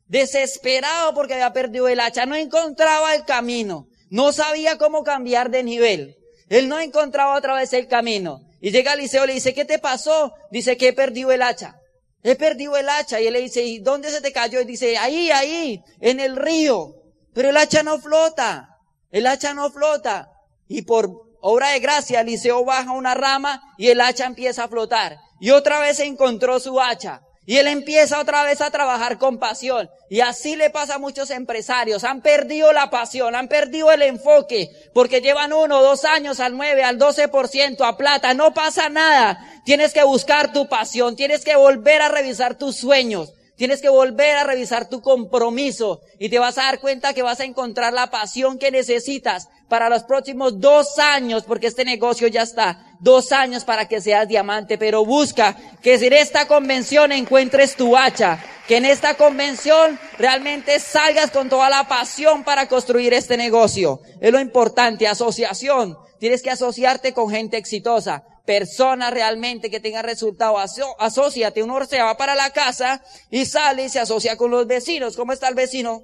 Desesperado 0.08 1.14
porque 1.14 1.34
había 1.34 1.54
perdido 1.54 1.88
el 1.88 2.00
hacha. 2.00 2.26
No 2.26 2.36
encontraba 2.36 3.16
el 3.16 3.26
camino. 3.26 3.88
No 4.10 4.34
sabía 4.34 4.78
cómo 4.78 5.04
cambiar 5.04 5.50
de 5.50 5.64
nivel. 5.64 6.18
Él 6.50 6.68
no 6.68 6.80
encontraba 6.80 7.38
otra 7.38 7.56
vez 7.56 7.72
el 7.74 7.88
camino. 7.88 8.42
Y 8.60 8.72
llega 8.72 8.94
Eliseo 8.94 9.24
y 9.24 9.28
le 9.28 9.34
dice, 9.34 9.54
¿qué 9.54 9.66
te 9.66 9.80
pasó? 9.80 10.34
Dice 10.52 10.78
que 10.78 10.90
he 10.90 10.94
perdido 10.94 11.32
el 11.32 11.42
hacha. 11.42 11.76
He 12.24 12.36
perdido 12.36 12.76
el 12.76 12.90
hacha. 12.90 13.22
Y 13.22 13.28
él 13.28 13.34
le 13.34 13.42
dice, 13.42 13.64
¿y 13.64 13.80
dónde 13.80 14.12
se 14.12 14.22
te 14.22 14.34
cayó? 14.34 14.60
Y 14.62 14.66
dice, 14.66 14.98
ahí, 14.98 15.32
ahí, 15.32 15.82
en 16.02 16.20
el 16.20 16.36
río. 16.36 16.94
Pero 17.34 17.50
el 17.50 17.58
hacha 17.58 17.84
no 17.84 18.00
flota. 18.00 18.78
El 19.12 19.28
hacha 19.28 19.54
no 19.54 19.72
flota. 19.72 20.30
Y 20.68 20.84
por 20.84 21.31
obra 21.42 21.72
de 21.72 21.80
gracia, 21.80 22.22
Eliseo 22.22 22.64
baja 22.64 22.92
una 22.92 23.14
rama 23.14 23.62
y 23.78 23.90
el 23.90 24.00
hacha 24.00 24.26
empieza 24.26 24.64
a 24.64 24.68
flotar. 24.70 25.18
Y 25.40 25.52
otra 25.52 25.80
vez 25.80 26.00
encontró 26.00 26.60
su 26.60 26.80
hacha. 26.80 27.22
Y 27.46 27.58
él 27.58 27.68
empieza 27.68 28.20
otra 28.20 28.44
vez 28.44 28.62
a 28.62 28.70
trabajar 28.70 29.18
con 29.18 29.40
pasión. 29.40 29.90
Y 30.10 30.22
así 30.22 30.56
le 30.56 30.70
pasa 30.70 30.96
a 30.96 31.00
muchos 31.00 31.32
empresarios. 31.32 32.04
Han 32.04 32.22
perdido 32.22 32.72
la 32.72 32.90
pasión, 32.92 33.36
han 33.36 33.48
perdido 33.48 33.92
el 33.92 34.04
enfoque, 34.04 34.70
porque 34.94 35.22
llevan 35.22 35.52
uno, 35.52 35.82
dos 35.82 36.06
años 36.06 36.40
al 36.40 36.56
nueve, 36.56 36.84
al 36.84 37.00
doce 37.00 37.28
por 37.28 37.48
ciento, 37.48 37.84
a 37.84 37.98
plata. 37.98 38.34
No 38.36 38.54
pasa 38.54 38.90
nada. 38.90 39.40
Tienes 39.66 39.94
que 39.94 40.04
buscar 40.04 40.54
tu 40.54 40.70
pasión, 40.70 41.16
tienes 41.16 41.44
que 41.44 41.56
volver 41.56 42.02
a 42.02 42.10
revisar 42.10 42.58
tus 42.58 42.76
sueños. 42.76 43.34
Tienes 43.56 43.82
que 43.82 43.90
volver 43.90 44.38
a 44.38 44.44
revisar 44.44 44.90
tu 44.90 45.02
compromiso 45.02 46.02
y 46.20 46.30
te 46.30 46.40
vas 46.40 46.58
a 46.58 46.64
dar 46.64 46.80
cuenta 46.80 47.14
que 47.14 47.22
vas 47.22 47.40
a 47.42 47.46
encontrar 47.46 47.94
la 47.94 48.10
pasión 48.10 48.58
que 48.58 48.72
necesitas 48.72 49.50
para 49.72 49.88
los 49.88 50.04
próximos 50.04 50.60
dos 50.60 51.00
años, 51.00 51.44
porque 51.44 51.68
este 51.68 51.86
negocio 51.86 52.28
ya 52.28 52.42
está, 52.42 52.94
dos 53.00 53.32
años 53.32 53.64
para 53.64 53.88
que 53.88 54.02
seas 54.02 54.28
diamante, 54.28 54.78
pero 54.78 55.06
busca 55.06 55.56
que 55.82 55.94
en 55.94 56.12
esta 56.12 56.46
convención 56.46 57.14
encuentres 57.14 57.78
tu 57.78 57.96
hacha, 57.96 58.44
que 58.68 58.76
en 58.76 58.84
esta 58.84 59.14
convención 59.14 59.98
realmente 60.18 60.78
salgas 60.82 61.32
con 61.32 61.48
toda 61.48 61.70
la 61.70 61.88
pasión 61.88 62.44
para 62.44 62.68
construir 62.68 63.14
este 63.14 63.38
negocio. 63.38 64.02
Es 64.20 64.34
lo 64.34 64.42
importante, 64.42 65.08
asociación. 65.08 65.98
Tienes 66.20 66.42
que 66.42 66.52
asociarte 66.52 67.14
con 67.14 67.30
gente 67.30 67.56
exitosa 67.56 68.26
persona 68.46 69.10
realmente 69.10 69.70
que 69.70 69.80
tenga 69.80 70.02
resultado, 70.02 70.58
asóciate, 70.58 71.64
uno 71.64 71.86
se 71.86 72.02
va 72.02 72.18
para 72.18 72.36
la 72.36 72.50
casa 72.50 73.02
y 73.30 73.46
sale 73.46 73.86
y 73.86 73.90
se 73.90 74.02
asocia 74.02 74.36
con 74.36 74.52
los 74.52 74.68
vecinos. 74.68 75.16
¿Cómo 75.16 75.32
está 75.32 75.48
el 75.48 75.56
vecino? 75.56 76.04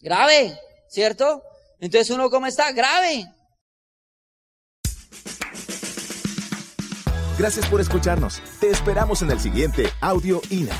Grave, 0.00 0.56
¿cierto? 0.88 1.42
Entonces 1.84 2.08
uno 2.08 2.30
cómo 2.30 2.46
está? 2.46 2.72
Grave. 2.72 3.26
Gracias 7.38 7.66
por 7.66 7.82
escucharnos. 7.82 8.40
Te 8.58 8.70
esperamos 8.70 9.20
en 9.20 9.30
el 9.30 9.38
siguiente 9.38 9.90
Audio 10.00 10.40
INA. 10.48 10.74